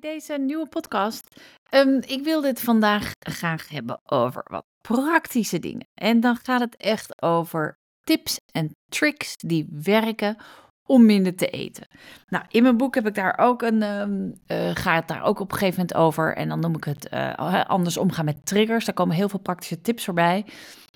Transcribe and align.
deze 0.00 0.38
nieuwe 0.38 0.68
podcast. 0.68 1.40
Ehm, 1.70 2.00
ik 2.06 2.24
wil 2.24 2.40
dit 2.40 2.60
vandaag 2.60 3.12
graag 3.18 3.68
hebben 3.68 4.00
over 4.04 4.42
wat 4.44 4.64
praktische 4.80 5.58
dingen. 5.58 5.88
En 5.94 6.20
dan 6.20 6.36
gaat 6.36 6.60
het 6.60 6.76
echt 6.76 7.22
over 7.22 7.78
tips 8.00 8.40
en 8.52 8.76
tricks 8.88 9.36
die 9.36 9.66
werken 9.70 10.36
om 10.86 11.06
minder 11.06 11.36
te 11.36 11.46
eten. 11.46 11.88
Nou, 12.28 12.44
in 12.48 12.62
mijn 12.62 12.76
boek 12.76 12.94
heb 12.94 13.06
ik 13.06 13.14
daar 13.14 13.38
ook 13.38 13.62
een, 13.62 13.82
um, 13.82 14.34
ga 14.74 14.94
het 14.94 15.08
daar 15.08 15.22
ook 15.22 15.40
op 15.40 15.52
een 15.52 15.58
gegeven 15.58 15.80
moment 15.80 15.98
over. 15.98 16.36
En 16.36 16.48
dan 16.48 16.60
noem 16.60 16.76
ik 16.76 16.84
het 16.84 17.08
uh, 17.12 17.64
anders 17.64 17.96
omgaan 17.96 18.24
met 18.24 18.46
triggers. 18.46 18.84
Daar 18.84 18.94
komen 18.94 19.16
heel 19.16 19.28
veel 19.28 19.38
praktische 19.38 19.80
tips 19.80 20.04
voorbij. 20.04 20.44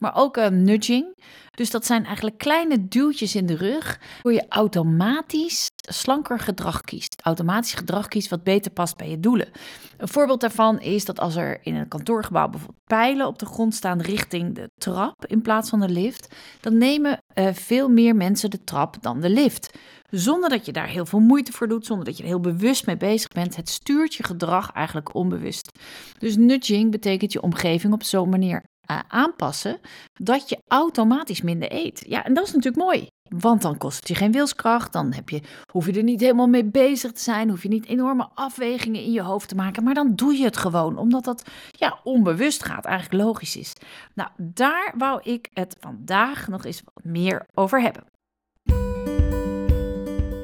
Maar 0.00 0.16
ook 0.16 0.36
uh, 0.36 0.48
nudging. 0.48 1.16
Dus 1.50 1.70
dat 1.70 1.86
zijn 1.86 2.04
eigenlijk 2.04 2.38
kleine 2.38 2.88
duwtjes 2.88 3.34
in 3.34 3.46
de 3.46 3.56
rug, 3.56 4.00
waar 4.22 4.32
je 4.32 4.46
automatisch 4.48 5.68
slanker 5.76 6.38
gedrag 6.38 6.80
kiest. 6.80 7.20
Automatisch 7.22 7.74
gedrag 7.74 8.08
kiest 8.08 8.28
wat 8.28 8.42
beter 8.42 8.70
past 8.70 8.96
bij 8.96 9.10
je 9.10 9.20
doelen. 9.20 9.48
Een 9.96 10.08
voorbeeld 10.08 10.40
daarvan 10.40 10.80
is 10.80 11.04
dat 11.04 11.20
als 11.20 11.36
er 11.36 11.58
in 11.62 11.74
een 11.74 11.88
kantoorgebouw 11.88 12.48
bijvoorbeeld 12.48 12.84
pijlen 12.84 13.26
op 13.26 13.38
de 13.38 13.46
grond 13.46 13.74
staan 13.74 14.00
richting 14.00 14.54
de 14.54 14.70
trap 14.78 15.26
in 15.26 15.42
plaats 15.42 15.70
van 15.70 15.80
de 15.80 15.88
lift, 15.88 16.34
dan 16.60 16.78
nemen 16.78 17.22
uh, 17.34 17.48
veel 17.52 17.88
meer 17.88 18.16
mensen 18.16 18.50
de 18.50 18.64
trap 18.64 18.96
dan 19.00 19.20
de 19.20 19.30
lift. 19.30 19.78
Zonder 20.10 20.48
dat 20.48 20.66
je 20.66 20.72
daar 20.72 20.88
heel 20.88 21.06
veel 21.06 21.20
moeite 21.20 21.52
voor 21.52 21.68
doet, 21.68 21.86
zonder 21.86 22.04
dat 22.04 22.16
je 22.16 22.22
er 22.22 22.28
heel 22.28 22.40
bewust 22.40 22.86
mee 22.86 22.96
bezig 22.96 23.28
bent. 23.28 23.56
Het 23.56 23.68
stuurt 23.68 24.14
je 24.14 24.22
gedrag 24.22 24.72
eigenlijk 24.72 25.14
onbewust. 25.14 25.78
Dus 26.18 26.36
nudging 26.36 26.90
betekent 26.90 27.32
je 27.32 27.42
omgeving 27.42 27.92
op 27.92 28.02
zo'n 28.02 28.28
manier 28.28 28.64
aanpassen 29.08 29.80
dat 30.12 30.48
je 30.48 30.58
automatisch 30.68 31.42
minder 31.42 31.72
eet. 31.72 32.04
Ja, 32.06 32.24
en 32.24 32.34
dat 32.34 32.46
is 32.46 32.52
natuurlijk 32.52 32.84
mooi. 32.84 33.08
Want 33.38 33.62
dan 33.62 33.78
kost 33.78 33.98
het 33.98 34.08
je 34.08 34.14
geen 34.14 34.32
wilskracht. 34.32 34.92
Dan 34.92 35.12
heb 35.12 35.28
je, 35.28 35.40
hoef 35.72 35.86
je 35.86 35.92
er 35.92 36.02
niet 36.02 36.20
helemaal 36.20 36.46
mee 36.46 36.64
bezig 36.64 37.12
te 37.12 37.20
zijn. 37.20 37.50
Hoef 37.50 37.62
je 37.62 37.68
niet 37.68 37.86
enorme 37.86 38.28
afwegingen 38.34 39.02
in 39.02 39.12
je 39.12 39.22
hoofd 39.22 39.48
te 39.48 39.54
maken. 39.54 39.84
Maar 39.84 39.94
dan 39.94 40.14
doe 40.14 40.34
je 40.36 40.44
het 40.44 40.56
gewoon. 40.56 40.98
Omdat 40.98 41.24
dat 41.24 41.42
ja, 41.70 42.00
onbewust 42.04 42.64
gaat. 42.64 42.84
Eigenlijk 42.84 43.24
logisch 43.24 43.56
is. 43.56 43.72
Nou, 44.14 44.30
daar 44.36 44.94
wou 44.96 45.20
ik 45.22 45.48
het 45.52 45.76
vandaag 45.80 46.48
nog 46.48 46.64
eens 46.64 46.82
wat 46.84 47.04
meer 47.04 47.46
over 47.54 47.80
hebben. 47.80 48.04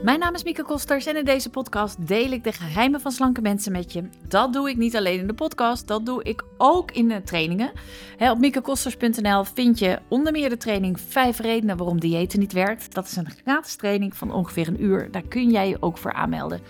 Mijn 0.07 0.19
naam 0.19 0.35
is 0.35 0.45
Mieke 0.45 0.63
Kosters 0.63 1.07
en 1.07 1.17
in 1.17 1.25
deze 1.25 1.51
podcast 1.51 2.07
deel 2.07 2.31
ik 2.31 2.45
de 2.45 2.53
geheimen 2.53 3.01
van 3.01 3.13
slanke 3.13 3.41
mensen 3.41 3.73
met 3.73 3.93
je. 3.93 4.09
Dat 4.29 4.53
doe 4.53 4.71
ik 4.71 4.77
niet 4.77 4.97
alleen 4.97 5.19
in 5.19 5.27
de 5.27 5.35
podcast, 5.35 5.89
dat 5.89 6.07
doe 6.07 6.23
ik 6.23 6.45
ook 6.57 6.91
in 6.91 7.09
de 7.09 7.23
trainingen. 7.23 7.73
Op 8.19 8.39
miekekosters.nl 8.39 9.45
vind 9.45 9.79
je 9.79 9.99
onder 10.09 10.33
meer 10.33 10.49
de 10.49 10.57
training 10.57 11.01
5 11.01 11.39
redenen 11.39 11.77
waarom 11.77 12.01
diëten 12.01 12.39
niet 12.39 12.53
werkt. 12.53 12.95
Dat 12.95 13.07
is 13.07 13.17
een 13.17 13.31
gratis 13.45 13.77
training 13.77 14.17
van 14.17 14.33
ongeveer 14.33 14.69
een 14.69 14.83
uur. 14.83 15.11
Daar 15.11 15.27
kun 15.29 15.51
jij 15.51 15.69
je 15.69 15.83
ook 15.83 15.99
voor 15.99 16.13
aanmelden. 16.13 16.61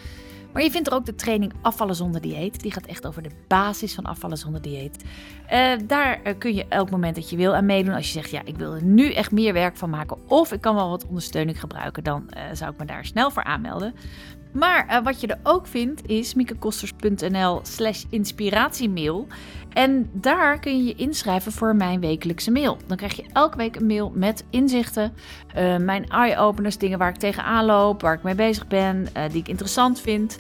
Maar 0.57 0.65
je 0.65 0.71
vindt 0.71 0.89
er 0.89 0.95
ook 0.95 1.07
de 1.07 1.15
training 1.15 1.53
Afvallen 1.62 1.95
zonder 1.95 2.21
dieet. 2.21 2.61
Die 2.61 2.73
gaat 2.73 2.87
echt 2.87 3.07
over 3.07 3.23
de 3.23 3.31
basis 3.47 3.95
van 3.95 4.05
afvallen 4.05 4.39
zonder 4.39 4.62
dieet. 4.62 5.05
Uh, 5.53 5.73
daar 5.87 6.21
uh, 6.25 6.33
kun 6.39 6.55
je 6.55 6.67
elk 6.69 6.91
moment 6.91 7.15
dat 7.15 7.31
je 7.31 7.37
wil 7.37 7.55
aan 7.55 7.67
meedoen. 7.67 7.95
Als 7.95 8.07
je 8.07 8.12
zegt, 8.12 8.31
ja, 8.31 8.41
ik 8.45 8.57
wil 8.57 8.75
er 8.75 8.83
nu 8.83 9.12
echt 9.12 9.31
meer 9.31 9.53
werk 9.53 9.77
van 9.77 9.91
maken. 9.91 10.19
Of 10.29 10.53
ik 10.53 10.61
kan 10.61 10.75
wel 10.75 10.89
wat 10.89 11.07
ondersteuning 11.07 11.61
gebruiken. 11.61 12.05
Dan 12.05 12.31
uh, 12.37 12.43
zou 12.53 12.73
ik 12.73 12.79
me 12.79 12.84
daar 12.84 13.05
snel 13.05 13.31
voor 13.31 13.45
aanmelden. 13.45 13.95
Maar 14.52 14.86
uh, 14.91 15.05
wat 15.05 15.20
je 15.20 15.27
er 15.27 15.39
ook 15.42 15.66
vindt 15.66 16.08
is 16.08 16.34
miekekosters.nl 16.34 17.61
slash 17.62 18.05
inspiratiemail. 18.11 19.27
En 19.72 20.11
daar 20.12 20.61
kun 20.61 20.77
je 20.77 20.84
je 20.84 20.94
inschrijven 20.94 21.53
voor 21.53 21.77
mijn 21.77 22.00
wekelijkse 22.00 22.50
mail. 22.50 22.78
Dan 22.86 22.97
krijg 22.97 23.16
je 23.16 23.25
elke 23.33 23.56
week 23.56 23.77
een 23.77 23.86
mail 23.86 24.12
met 24.14 24.44
inzichten, 24.50 25.12
uh, 25.56 25.77
mijn 25.77 26.08
eye-openers, 26.08 26.78
dingen 26.78 26.98
waar 26.98 27.08
ik 27.08 27.16
tegenaan 27.16 27.64
loop, 27.64 28.00
waar 28.00 28.14
ik 28.14 28.22
mee 28.22 28.34
bezig 28.34 28.66
ben, 28.66 29.08
uh, 29.16 29.22
die 29.30 29.41
ik 29.41 29.48
interessant 29.48 30.00
vind. 30.00 30.38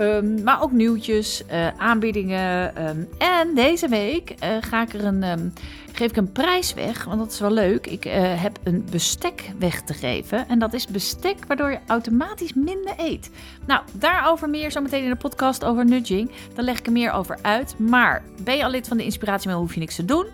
Um, 0.00 0.42
maar 0.42 0.62
ook 0.62 0.72
nieuwtjes, 0.72 1.42
aanbiedingen. 1.76 2.82
Um, 2.88 3.08
en 3.18 3.54
deze 3.54 3.88
week 3.88 4.34
ga 4.60 4.82
ik 4.82 4.92
er 4.92 5.04
een, 5.04 5.22
um, 5.22 5.52
geef 5.96 6.10
ik 6.10 6.16
een 6.16 6.32
prijs 6.32 6.74
weg, 6.74 7.04
want 7.04 7.18
dat 7.18 7.32
is 7.32 7.40
wel 7.40 7.50
leuk. 7.50 7.86
Ik 7.86 8.04
uh, 8.04 8.42
heb 8.42 8.58
een 8.62 8.86
bestek 8.90 9.50
weg 9.58 9.82
te 9.82 9.94
geven. 9.94 10.48
En 10.48 10.58
dat 10.58 10.72
is 10.72 10.86
bestek 10.86 11.44
waardoor 11.46 11.70
je 11.70 11.78
automatisch 11.86 12.52
minder 12.52 12.94
eet. 12.96 13.30
Nou, 13.66 13.82
daarover 13.92 14.50
meer 14.50 14.70
zometeen 14.70 15.04
in 15.04 15.10
de 15.10 15.16
podcast 15.16 15.64
over 15.64 15.84
nudging. 15.84 16.30
Dan 16.54 16.64
leg 16.64 16.78
ik 16.78 16.86
er 16.86 16.92
meer 16.92 17.12
over 17.12 17.38
uit. 17.42 17.78
Maar 17.78 18.22
ben 18.42 18.56
je 18.56 18.64
al 18.64 18.70
lid 18.70 18.88
van 18.88 18.96
de 18.96 19.04
Inspiratiemail, 19.04 19.60
hoef 19.60 19.74
je 19.74 19.80
niks 19.80 19.96
te 19.96 20.04
doen. 20.04 20.26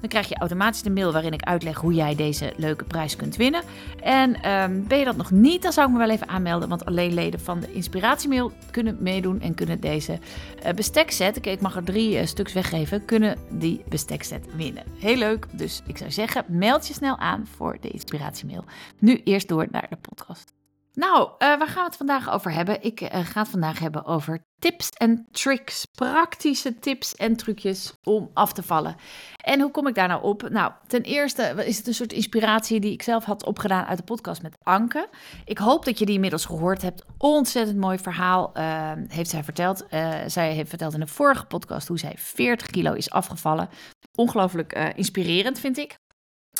Dan 0.00 0.08
krijg 0.08 0.28
je 0.28 0.38
automatisch 0.38 0.82
de 0.82 0.90
mail 0.90 1.12
waarin 1.12 1.32
ik 1.32 1.42
uitleg 1.42 1.76
hoe 1.76 1.94
jij 1.94 2.14
deze 2.14 2.52
leuke 2.56 2.84
prijs 2.84 3.16
kunt 3.16 3.36
winnen. 3.36 3.62
En 4.02 4.50
um, 4.50 4.86
ben 4.86 4.98
je 4.98 5.04
dat 5.04 5.16
nog 5.16 5.30
niet, 5.30 5.62
dan 5.62 5.72
zou 5.72 5.86
ik 5.86 5.92
me 5.92 5.98
wel 5.98 6.10
even 6.10 6.28
aanmelden. 6.28 6.68
Want 6.68 6.84
alleen 6.84 7.14
leden 7.14 7.40
van 7.40 7.60
de 7.60 7.72
inspiratiemail 7.72 8.52
kunnen 8.70 8.96
meedoen 9.00 9.40
en 9.40 9.54
kunnen 9.54 9.80
deze 9.80 10.18
uh, 10.66 10.72
bestekset, 10.72 11.36
okay, 11.36 11.52
ik 11.52 11.60
mag 11.60 11.76
er 11.76 11.84
drie 11.84 12.20
uh, 12.20 12.26
stuks 12.26 12.52
weggeven, 12.52 13.04
kunnen 13.04 13.38
die 13.50 13.84
bestekset 13.88 14.46
winnen. 14.56 14.84
Heel 14.98 15.16
leuk, 15.16 15.46
dus 15.52 15.82
ik 15.86 15.98
zou 15.98 16.10
zeggen, 16.10 16.44
meld 16.48 16.86
je 16.86 16.94
snel 16.94 17.18
aan 17.18 17.46
voor 17.56 17.78
de 17.80 17.88
inspiratiemail. 17.88 18.64
Nu 18.98 19.20
eerst 19.24 19.48
door 19.48 19.66
naar 19.70 19.86
de 19.90 19.96
podcast. 19.96 20.57
Nou, 20.98 21.28
uh, 21.28 21.38
waar 21.38 21.66
gaan 21.66 21.82
we 21.82 21.88
het 21.88 21.96
vandaag 21.96 22.30
over 22.30 22.52
hebben? 22.52 22.82
Ik 22.82 23.00
uh, 23.00 23.08
ga 23.08 23.40
het 23.40 23.48
vandaag 23.48 23.78
hebben 23.78 24.04
over 24.04 24.44
tips 24.58 24.90
en 24.90 25.26
tricks. 25.30 25.84
Praktische 25.84 26.78
tips 26.78 27.14
en 27.14 27.36
trucjes 27.36 27.94
om 28.02 28.30
af 28.34 28.52
te 28.52 28.62
vallen. 28.62 28.96
En 29.36 29.60
hoe 29.60 29.70
kom 29.70 29.86
ik 29.86 29.94
daar 29.94 30.08
nou 30.08 30.22
op? 30.22 30.48
Nou, 30.48 30.72
ten 30.86 31.02
eerste 31.02 31.42
is 31.66 31.76
het 31.76 31.86
een 31.86 31.94
soort 31.94 32.12
inspiratie 32.12 32.80
die 32.80 32.92
ik 32.92 33.02
zelf 33.02 33.24
had 33.24 33.44
opgedaan 33.44 33.84
uit 33.84 33.98
de 33.98 34.04
podcast 34.04 34.42
met 34.42 34.56
Anke. 34.62 35.08
Ik 35.44 35.58
hoop 35.58 35.84
dat 35.84 35.98
je 35.98 36.04
die 36.04 36.14
inmiddels 36.14 36.44
gehoord 36.44 36.82
hebt. 36.82 37.04
Ontzettend 37.18 37.78
mooi 37.78 37.98
verhaal 37.98 38.52
uh, 38.54 38.92
heeft 39.08 39.30
zij 39.30 39.44
verteld. 39.44 39.86
zij 40.26 40.52
heeft 40.52 40.68
verteld 40.68 40.94
in 40.94 41.00
de 41.00 41.06
vorige 41.06 41.44
podcast 41.44 41.88
hoe 41.88 41.98
zij 41.98 42.14
40 42.16 42.66
kilo 42.66 42.92
is 42.92 43.10
afgevallen. 43.10 43.68
Ongelooflijk 44.14 44.92
inspirerend, 44.94 45.60
vind 45.60 45.78
ik. 45.78 45.98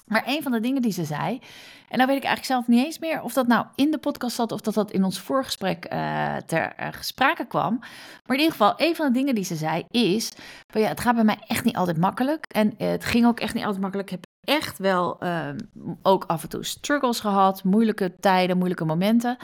Maar 0.08 0.22
een 0.26 0.42
van 0.42 0.52
de 0.52 0.60
dingen 0.60 0.82
die 0.82 0.92
ze 0.92 1.04
zei, 1.04 1.40
en 1.88 1.96
nou 1.96 2.08
weet 2.08 2.16
ik 2.16 2.24
eigenlijk 2.24 2.44
zelf 2.44 2.66
niet 2.66 2.84
eens 2.84 2.98
meer 2.98 3.22
of 3.22 3.32
dat 3.32 3.46
nou 3.46 3.66
in 3.74 3.90
de 3.90 3.98
podcast 3.98 4.36
zat 4.36 4.52
of 4.52 4.60
dat 4.60 4.74
dat 4.74 4.90
in 4.90 5.04
ons 5.04 5.20
voorgesprek 5.20 5.92
uh, 5.92 6.36
ter 6.36 6.74
uh, 6.80 6.86
sprake 7.00 7.46
kwam. 7.46 7.78
Maar 8.26 8.36
in 8.36 8.42
ieder 8.42 8.50
geval, 8.50 8.72
een 8.76 8.96
van 8.96 9.06
de 9.06 9.12
dingen 9.12 9.34
die 9.34 9.44
ze 9.44 9.56
zei 9.56 9.84
is, 9.90 10.32
ja, 10.66 10.88
het 10.88 11.00
gaat 11.00 11.14
bij 11.14 11.24
mij 11.24 11.38
echt 11.46 11.64
niet 11.64 11.76
altijd 11.76 11.96
makkelijk. 11.96 12.44
En 12.46 12.74
uh, 12.78 12.88
het 12.88 13.04
ging 13.04 13.26
ook 13.26 13.40
echt 13.40 13.54
niet 13.54 13.64
altijd 13.64 13.82
makkelijk. 13.82 14.10
Ik 14.10 14.18
heb 14.20 14.37
echt 14.48 14.78
wel 14.78 15.20
ook 16.02 16.24
af 16.24 16.42
en 16.42 16.48
toe 16.48 16.64
struggles 16.64 17.20
gehad, 17.20 17.64
moeilijke 17.64 18.14
tijden, 18.20 18.56
moeilijke 18.56 18.84
momenten. 18.84 19.36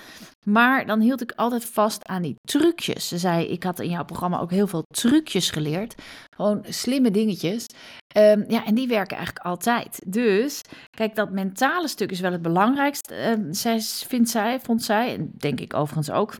Maar 0.42 0.86
dan 0.86 1.00
hield 1.00 1.22
ik 1.22 1.32
altijd 1.36 1.64
vast 1.64 2.06
aan 2.06 2.22
die 2.22 2.36
trucjes. 2.40 3.08
Ze 3.08 3.18
zei, 3.18 3.46
ik 3.46 3.62
had 3.62 3.80
in 3.80 3.90
jouw 3.90 4.04
programma 4.04 4.40
ook 4.40 4.50
heel 4.50 4.66
veel 4.66 4.82
trucjes 4.94 5.50
geleerd. 5.50 5.94
Gewoon 6.36 6.64
slimme 6.68 7.10
dingetjes. 7.10 7.66
Um, 8.16 8.44
ja, 8.48 8.64
en 8.64 8.74
die 8.74 8.88
werken 8.88 9.16
eigenlijk 9.16 9.46
altijd. 9.46 10.02
Dus, 10.06 10.60
kijk, 10.90 11.14
dat 11.14 11.30
mentale 11.30 11.88
stuk 11.88 12.10
is 12.10 12.20
wel 12.20 12.32
het 12.32 12.42
belangrijkste, 12.42 13.36
uh, 13.38 13.46
zij, 13.50 13.80
vindt 13.80 14.30
zij, 14.30 14.60
vond 14.60 14.82
zij, 14.82 15.14
en 15.14 15.32
denk 15.36 15.60
ik 15.60 15.74
overigens 15.74 16.10
ook. 16.10 16.36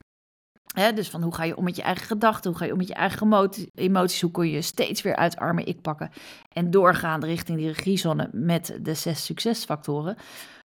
Dus 0.75 1.09
van 1.09 1.21
hoe 1.21 1.35
ga 1.35 1.43
je 1.43 1.57
om 1.57 1.63
met 1.63 1.75
je 1.75 1.81
eigen 1.81 2.05
gedachten, 2.05 2.49
hoe 2.49 2.59
ga 2.59 2.65
je 2.65 2.71
om 2.71 2.77
met 2.77 2.87
je 2.87 2.93
eigen 2.93 3.49
emoties, 3.75 4.21
hoe 4.21 4.31
kun 4.31 4.49
je 4.49 4.61
steeds 4.61 5.01
weer 5.01 5.15
uit 5.15 5.35
arme 5.35 5.63
ik 5.63 5.81
pakken 5.81 6.11
en 6.53 6.71
doorgaan 6.71 7.23
richting 7.23 7.57
die 7.57 7.67
regiezone 7.67 8.29
met 8.31 8.79
de 8.81 8.93
zes 8.93 9.25
succesfactoren. 9.25 10.17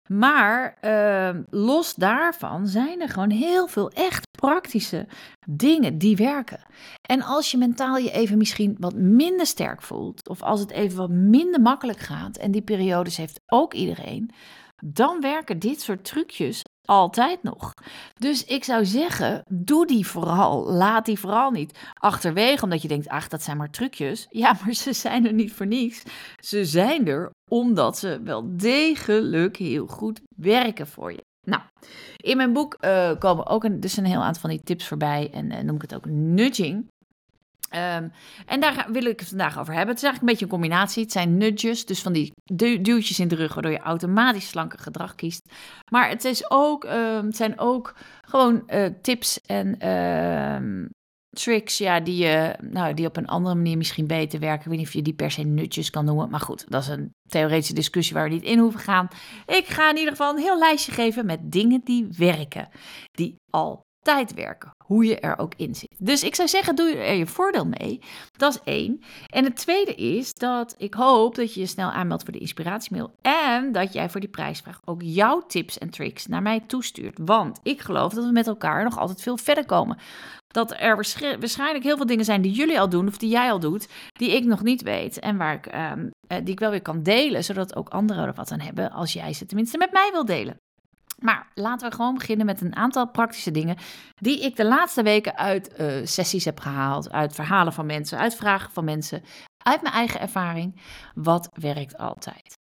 Maar 0.08 0.78
uh, 0.82 1.40
los 1.50 1.94
daarvan 1.94 2.66
zijn 2.66 3.00
er 3.00 3.08
gewoon 3.08 3.30
heel 3.30 3.66
veel 3.66 3.90
echt 3.90 4.26
praktische 4.30 5.06
dingen 5.46 5.98
die 5.98 6.16
werken. 6.16 6.60
En 7.02 7.22
als 7.22 7.50
je 7.50 7.58
mentaal 7.58 7.96
je 7.96 8.10
even 8.10 8.38
misschien 8.38 8.76
wat 8.78 8.94
minder 8.94 9.46
sterk 9.46 9.82
voelt, 9.82 10.28
of 10.28 10.42
als 10.42 10.60
het 10.60 10.70
even 10.70 10.98
wat 10.98 11.10
minder 11.10 11.60
makkelijk 11.60 11.98
gaat, 11.98 12.36
en 12.36 12.50
die 12.50 12.62
periodes 12.62 13.16
heeft 13.16 13.40
ook 13.46 13.74
iedereen, 13.74 14.30
dan 14.84 15.20
werken 15.20 15.58
dit 15.58 15.80
soort 15.80 16.04
trucjes 16.04 16.62
altijd 16.88 17.42
nog. 17.42 17.74
Dus 18.14 18.44
ik 18.44 18.64
zou 18.64 18.84
zeggen, 18.84 19.42
doe 19.48 19.86
die 19.86 20.06
vooral. 20.06 20.72
Laat 20.72 21.06
die 21.06 21.18
vooral 21.18 21.50
niet 21.50 21.78
achterwege, 21.94 22.64
omdat 22.64 22.82
je 22.82 22.88
denkt, 22.88 23.08
ach, 23.08 23.28
dat 23.28 23.42
zijn 23.42 23.56
maar 23.56 23.70
trucjes. 23.70 24.26
Ja, 24.38 24.56
maar 24.64 24.74
ze 24.74 24.92
zijn 24.92 25.26
er 25.26 25.32
niet 25.32 25.52
voor 25.52 25.66
niets. 25.66 26.02
Ze 26.40 26.64
zijn 26.64 27.06
er 27.06 27.30
omdat 27.50 27.98
ze 27.98 28.20
wel 28.24 28.56
degelijk 28.56 29.56
heel 29.56 29.86
goed 29.86 30.20
werken 30.36 30.86
voor 30.86 31.12
je. 31.12 31.24
Nou, 31.46 31.62
in 32.16 32.36
mijn 32.36 32.52
boek 32.52 32.76
uh, 32.80 33.18
komen 33.18 33.46
ook 33.46 33.64
een, 33.64 33.80
dus 33.80 33.96
een 33.96 34.04
heel 34.04 34.22
aantal 34.22 34.40
van 34.40 34.50
die 34.50 34.62
tips 34.62 34.86
voorbij 34.88 35.30
en 35.32 35.52
uh, 35.52 35.58
noem 35.58 35.74
ik 35.74 35.82
het 35.82 35.94
ook 35.94 36.06
nudging. 36.06 36.86
Um, 37.74 38.12
en 38.46 38.60
daar 38.60 38.86
wil 38.92 39.04
ik 39.04 39.20
het 39.20 39.28
vandaag 39.28 39.58
over 39.58 39.74
hebben. 39.74 39.94
Het 39.94 40.02
is 40.02 40.08
eigenlijk 40.08 40.20
een 40.20 40.26
beetje 40.26 40.44
een 40.44 40.60
combinatie. 40.60 41.02
Het 41.02 41.12
zijn 41.12 41.36
nudges, 41.36 41.84
dus 41.84 42.02
van 42.02 42.12
die 42.12 42.32
du 42.44 42.80
duwtjes 42.80 43.18
in 43.18 43.28
de 43.28 43.34
rug, 43.34 43.54
waardoor 43.54 43.72
je 43.72 43.78
automatisch 43.78 44.48
slanker 44.48 44.78
gedrag 44.78 45.14
kiest. 45.14 45.52
Maar 45.90 46.08
het, 46.08 46.24
is 46.24 46.50
ook, 46.50 46.84
um, 46.84 47.26
het 47.26 47.36
zijn 47.36 47.58
ook 47.58 47.94
gewoon 48.26 48.62
uh, 48.66 48.86
tips 49.02 49.40
en 49.40 49.76
uh, 49.84 50.86
tricks 51.30 51.78
ja, 51.78 52.00
die, 52.00 52.24
uh, 52.24 52.50
nou, 52.60 52.94
die 52.94 53.06
op 53.06 53.16
een 53.16 53.26
andere 53.26 53.54
manier 53.54 53.76
misschien 53.76 54.06
beter 54.06 54.40
werken. 54.40 54.60
Ik 54.60 54.68
weet 54.68 54.78
niet 54.78 54.86
of 54.86 54.92
je 54.92 55.02
die 55.02 55.14
per 55.14 55.30
se 55.30 55.42
nutjes 55.42 55.90
kan 55.90 56.04
noemen. 56.04 56.30
Maar 56.30 56.40
goed, 56.40 56.64
dat 56.68 56.82
is 56.82 56.88
een 56.88 57.10
theoretische 57.28 57.74
discussie 57.74 58.14
waar 58.14 58.28
we 58.28 58.34
niet 58.34 58.42
in 58.42 58.58
hoeven 58.58 58.80
gaan. 58.80 59.08
Ik 59.46 59.66
ga 59.66 59.90
in 59.90 59.96
ieder 59.96 60.10
geval 60.10 60.32
een 60.32 60.42
heel 60.42 60.58
lijstje 60.58 60.92
geven 60.92 61.26
met 61.26 61.52
dingen 61.52 61.80
die 61.84 62.08
werken. 62.16 62.68
Die 63.10 63.34
al 63.50 63.86
tijd 64.14 64.34
werken. 64.34 64.76
hoe 64.78 65.04
je 65.04 65.20
er 65.20 65.38
ook 65.38 65.52
in 65.56 65.74
zit. 65.74 65.94
Dus 65.98 66.22
ik 66.22 66.34
zou 66.34 66.48
zeggen, 66.48 66.76
doe 66.76 66.96
er 66.96 67.14
je 67.14 67.26
voordeel 67.26 67.66
mee. 67.66 68.00
Dat 68.36 68.54
is 68.54 68.60
één. 68.64 69.00
En 69.26 69.44
het 69.44 69.56
tweede 69.56 69.94
is 69.94 70.34
dat 70.34 70.74
ik 70.78 70.94
hoop 70.94 71.34
dat 71.34 71.54
je 71.54 71.60
je 71.60 71.66
snel 71.66 71.90
aanmeldt 71.90 72.22
voor 72.22 72.32
de 72.32 72.38
inspiratiemail. 72.38 73.14
En 73.22 73.72
dat 73.72 73.92
jij 73.92 74.10
voor 74.10 74.20
die 74.20 74.28
prijsvraag 74.28 74.80
ook 74.84 75.02
jouw 75.02 75.40
tips 75.40 75.78
en 75.78 75.90
tricks 75.90 76.26
naar 76.26 76.42
mij 76.42 76.60
toestuurt. 76.60 77.18
Want 77.20 77.60
ik 77.62 77.80
geloof 77.80 78.12
dat 78.12 78.24
we 78.24 78.32
met 78.32 78.46
elkaar 78.46 78.84
nog 78.84 78.98
altijd 78.98 79.22
veel 79.22 79.36
verder 79.36 79.66
komen. 79.66 79.98
Dat 80.46 80.74
er 80.78 80.94
waarschijnlijk 81.40 81.84
heel 81.84 81.96
veel 81.96 82.06
dingen 82.06 82.24
zijn 82.24 82.42
die 82.42 82.52
jullie 82.52 82.80
al 82.80 82.88
doen 82.88 83.08
of 83.08 83.18
die 83.18 83.30
jij 83.30 83.50
al 83.50 83.60
doet, 83.60 83.88
die 84.12 84.36
ik 84.36 84.44
nog 84.44 84.62
niet 84.62 84.82
weet. 84.82 85.18
En 85.18 85.36
waar 85.36 85.54
ik, 85.54 85.74
um, 85.74 86.10
die 86.44 86.52
ik 86.52 86.60
wel 86.60 86.70
weer 86.70 86.82
kan 86.82 87.02
delen, 87.02 87.44
zodat 87.44 87.76
ook 87.76 87.88
anderen 87.88 88.26
er 88.26 88.34
wat 88.34 88.52
aan 88.52 88.60
hebben 88.60 88.90
als 88.90 89.12
jij 89.12 89.32
ze 89.32 89.46
tenminste 89.46 89.78
met 89.78 89.92
mij 89.92 90.10
wil 90.12 90.24
delen. 90.24 90.56
Maar 91.18 91.46
laten 91.54 91.88
we 91.88 91.94
gewoon 91.94 92.14
beginnen 92.14 92.46
met 92.46 92.60
een 92.60 92.76
aantal 92.76 93.10
praktische 93.10 93.50
dingen 93.50 93.76
die 94.14 94.44
ik 94.44 94.56
de 94.56 94.64
laatste 94.64 95.02
weken 95.02 95.36
uit 95.36 95.80
uh, 95.80 96.06
sessies 96.06 96.44
heb 96.44 96.60
gehaald, 96.60 97.12
uit 97.12 97.34
verhalen 97.34 97.72
van 97.72 97.86
mensen, 97.86 98.18
uit 98.18 98.34
vragen 98.34 98.72
van 98.72 98.84
mensen, 98.84 99.22
uit 99.58 99.82
mijn 99.82 99.94
eigen 99.94 100.20
ervaring. 100.20 100.80
Wat 101.14 101.48
werkt 101.52 101.98
altijd? 101.98 102.58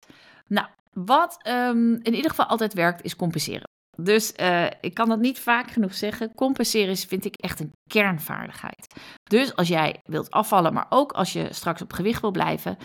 Nou, 0.47 0.67
wat 0.93 1.49
um, 1.49 1.93
in 2.03 2.15
ieder 2.15 2.31
geval 2.31 2.47
altijd 2.47 2.75
werkt, 2.75 3.03
is 3.03 3.17
compenseren. 3.17 3.69
Dus 3.97 4.33
uh, 4.41 4.67
ik 4.81 4.95
kan 4.95 5.09
dat 5.09 5.19
niet 5.19 5.39
vaak 5.39 5.71
genoeg 5.71 5.95
zeggen. 5.95 6.35
Compenseren 6.35 6.91
is, 6.91 7.05
vind 7.05 7.25
ik, 7.25 7.35
echt 7.35 7.61
een 7.61 7.73
kernvaardigheid. 7.91 9.01
Dus 9.25 9.57
als 9.57 9.69
jij 9.69 10.01
wilt 10.05 10.31
afvallen, 10.31 10.73
maar 10.73 10.87
ook 10.89 11.13
als 11.13 11.33
je 11.33 11.53
straks 11.53 11.83
op 11.83 11.93
gewicht 11.93 12.21
wil 12.21 12.31
blijven, 12.31 12.77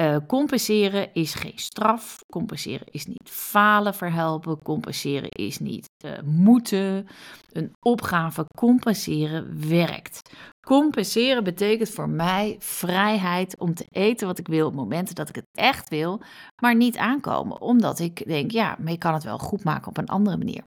uh, 0.00 0.16
compenseren 0.26 1.14
is 1.14 1.34
geen 1.34 1.58
straf. 1.58 2.18
Compenseren 2.32 2.86
is 2.90 3.06
niet 3.06 3.30
falen 3.30 3.94
verhelpen. 3.94 4.62
Compenseren 4.62 5.28
is 5.28 5.58
niet 5.58 5.88
uh, 6.04 6.12
moeten. 6.24 7.06
Een 7.52 7.72
opgave 7.86 8.44
compenseren 8.56 9.68
werkt. 9.68 10.34
Compenseren 10.66 11.44
betekent 11.44 11.90
voor 11.90 12.08
mij 12.08 12.56
vrijheid 12.58 13.58
om 13.58 13.74
te 13.74 13.86
eten 13.88 14.26
wat 14.26 14.38
ik 14.38 14.46
wil 14.46 14.66
op 14.66 14.74
momenten 14.74 15.14
dat 15.14 15.28
ik 15.28 15.34
het 15.34 15.48
echt 15.58 15.88
wil, 15.88 16.20
maar 16.62 16.76
niet 16.76 16.96
aankomen. 16.96 17.60
Omdat 17.60 17.98
ik 17.98 18.26
denk, 18.26 18.50
ja, 18.50 18.76
maar 18.78 18.92
je 18.92 18.98
kan 18.98 19.14
het 19.14 19.24
wel 19.24 19.38
goed 19.38 19.64
maken 19.64 19.88
op 19.88 19.96
een 19.96 20.08
andere 20.08 20.36
manier. 20.36 20.62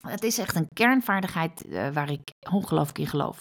Het 0.00 0.22
is 0.22 0.38
echt 0.38 0.56
een 0.56 0.68
kernvaardigheid 0.74 1.64
uh, 1.66 1.88
waar 1.88 2.10
ik 2.10 2.32
ongelooflijk 2.50 2.98
in 2.98 3.06
geloof. 3.06 3.40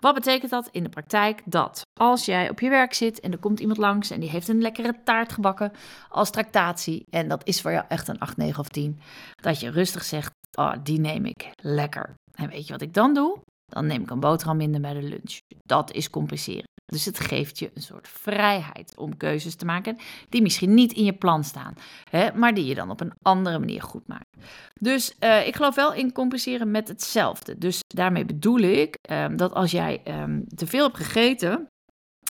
Wat 0.00 0.14
betekent 0.14 0.50
dat 0.50 0.68
in 0.70 0.82
de 0.82 0.88
praktijk? 0.88 1.42
Dat 1.44 1.86
als 1.94 2.24
jij 2.24 2.50
op 2.50 2.60
je 2.60 2.68
werk 2.68 2.94
zit 2.94 3.20
en 3.20 3.32
er 3.32 3.38
komt 3.38 3.60
iemand 3.60 3.78
langs 3.78 4.10
en 4.10 4.20
die 4.20 4.30
heeft 4.30 4.48
een 4.48 4.60
lekkere 4.60 4.94
taart 5.04 5.32
gebakken 5.32 5.72
als 6.08 6.30
tractatie 6.30 7.06
en 7.10 7.28
dat 7.28 7.46
is 7.46 7.60
voor 7.60 7.70
jou 7.70 7.84
echt 7.88 8.08
een 8.08 8.18
8, 8.18 8.36
9 8.36 8.58
of 8.58 8.68
10, 8.68 9.00
dat 9.42 9.60
je 9.60 9.70
rustig 9.70 10.04
zegt, 10.04 10.32
oh, 10.58 10.72
die 10.82 11.00
neem 11.00 11.24
ik 11.24 11.50
lekker. 11.62 12.14
En 12.34 12.48
weet 12.48 12.66
je 12.66 12.72
wat 12.72 12.82
ik 12.82 12.94
dan 12.94 13.14
doe? 13.14 13.38
Dan 13.66 13.86
neem 13.86 14.02
ik 14.02 14.10
een 14.10 14.20
boterham 14.20 14.56
minder 14.56 14.80
bij 14.80 14.94
de 14.94 15.02
lunch. 15.02 15.38
Dat 15.64 15.92
is 15.92 16.10
compenseren. 16.10 16.77
Dus 16.90 17.04
het 17.04 17.20
geeft 17.20 17.58
je 17.58 17.70
een 17.74 17.82
soort 17.82 18.08
vrijheid 18.08 18.92
om 18.96 19.16
keuzes 19.16 19.54
te 19.54 19.64
maken 19.64 19.96
die 20.28 20.42
misschien 20.42 20.74
niet 20.74 20.92
in 20.92 21.04
je 21.04 21.12
plan 21.12 21.44
staan, 21.44 21.74
hè, 22.10 22.32
maar 22.32 22.54
die 22.54 22.64
je 22.64 22.74
dan 22.74 22.90
op 22.90 23.00
een 23.00 23.12
andere 23.22 23.58
manier 23.58 23.82
goed 23.82 24.06
maakt. 24.06 24.36
Dus 24.80 25.14
uh, 25.20 25.46
ik 25.46 25.56
geloof 25.56 25.74
wel 25.74 25.94
in 25.94 26.12
compenseren 26.12 26.70
met 26.70 26.88
hetzelfde. 26.88 27.58
Dus 27.58 27.80
daarmee 27.86 28.24
bedoel 28.24 28.58
ik 28.58 28.98
um, 29.10 29.36
dat 29.36 29.52
als 29.52 29.70
jij 29.70 30.00
um, 30.04 30.44
te 30.54 30.66
veel 30.66 30.84
hebt 30.84 30.96
gegeten, 30.96 31.68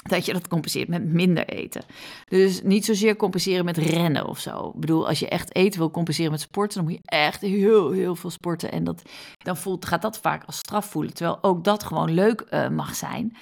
dat 0.09 0.25
je 0.25 0.33
dat 0.33 0.47
compenseert 0.47 0.87
met 0.87 1.05
minder 1.05 1.45
eten. 1.47 1.83
Dus 2.27 2.61
niet 2.63 2.85
zozeer 2.85 3.15
compenseren 3.15 3.65
met 3.65 3.77
rennen 3.77 4.27
of 4.27 4.39
zo. 4.39 4.71
Ik 4.73 4.79
bedoel, 4.79 5.07
als 5.07 5.19
je 5.19 5.29
echt 5.29 5.55
eten 5.55 5.79
wil 5.79 5.91
compenseren 5.91 6.31
met 6.31 6.41
sporten, 6.41 6.77
dan 6.77 6.87
moet 6.87 6.99
je 7.01 7.09
echt 7.09 7.41
heel, 7.41 7.91
heel 7.91 8.15
veel 8.15 8.29
sporten. 8.29 8.71
En 8.71 8.83
dat, 8.83 9.01
dan 9.37 9.57
voelt, 9.57 9.85
gaat 9.85 10.01
dat 10.01 10.19
vaak 10.19 10.43
als 10.43 10.57
straf 10.57 10.85
voelen. 10.85 11.13
Terwijl 11.13 11.43
ook 11.43 11.63
dat 11.63 11.83
gewoon 11.83 12.11
leuk 12.11 12.45
uh, 12.49 12.69
mag 12.69 12.95
zijn. 12.95 13.37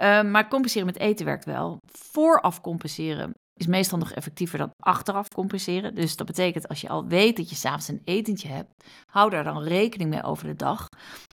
Uh, 0.00 0.22
maar 0.22 0.48
compenseren 0.48 0.86
met 0.86 0.98
eten 0.98 1.26
werkt 1.26 1.44
wel. 1.44 1.78
Vooraf 1.92 2.60
compenseren 2.60 3.32
is 3.60 3.66
meestal 3.66 3.98
nog 3.98 4.12
effectiever 4.12 4.58
dan 4.58 4.70
achteraf 4.78 5.28
compenseren. 5.28 5.94
Dus 5.94 6.16
dat 6.16 6.26
betekent 6.26 6.68
als 6.68 6.80
je 6.80 6.88
al 6.88 7.06
weet 7.06 7.36
dat 7.36 7.50
je 7.50 7.56
s'avonds 7.56 7.88
een 7.88 8.02
etentje 8.04 8.48
hebt, 8.48 8.84
hou 9.10 9.30
daar 9.30 9.44
dan 9.44 9.62
rekening 9.62 10.10
mee 10.10 10.22
over 10.22 10.46
de 10.46 10.56
dag. 10.56 10.86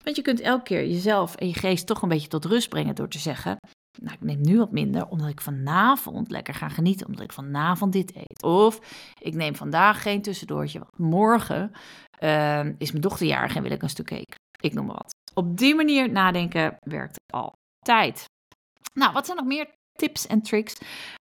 Want 0.04 0.16
je 0.16 0.22
kunt 0.22 0.40
elke 0.40 0.63
keer 0.63 0.88
jezelf 0.88 1.36
en 1.36 1.48
je 1.48 1.54
geest 1.54 1.88
toch 1.88 2.01
een 2.01 2.10
beetje 2.10 2.28
tot 2.28 2.45
rust 2.45 2.69
brengen 2.69 2.95
door 2.95 3.10
te 3.10 3.19
zeggen: 3.19 3.57
nou, 4.02 4.16
ik 4.16 4.22
neem 4.22 4.42
nu 4.42 4.58
wat 4.58 4.72
minder 4.72 5.08
omdat 5.08 5.30
ik 5.30 5.42
vanavond 5.42 6.32
lekker 6.32 6.54
ga 6.54 6.70
genieten, 6.70 7.08
omdat 7.08 7.24
ik 7.24 7.32
vanavond 7.32 7.94
dit 7.94 8.16
eet. 8.16 8.44
Of 8.44 8.80
ik 9.20 9.34
neem 9.34 9.56
vandaag 9.56 10.02
geen 10.02 10.22
tussendoortje, 10.22 10.80
want 10.80 10.98
morgen 10.98 11.72
uh, 12.24 12.66
is 12.78 12.92
mijn 12.92 13.02
dochter 13.02 13.28
jarig 13.28 13.56
en 13.56 13.62
wil 13.62 13.72
ik 13.72 13.82
een 13.82 13.90
stuk 13.90 14.06
cake. 14.06 14.36
Ik 14.62 14.74
noem 14.74 14.86
maar 14.86 14.96
wat. 14.96 15.16
Op 15.34 15.58
die 15.58 15.76
manier 15.76 16.12
nadenken 16.12 16.76
werkt 16.80 17.20
altijd. 17.34 18.26
Nou, 18.94 19.14
wat 19.14 19.26
zijn 19.26 19.38
nog 19.38 19.46
meer 19.46 19.68
tips 19.92 20.28
en 20.28 20.42
tricks? 20.42 20.76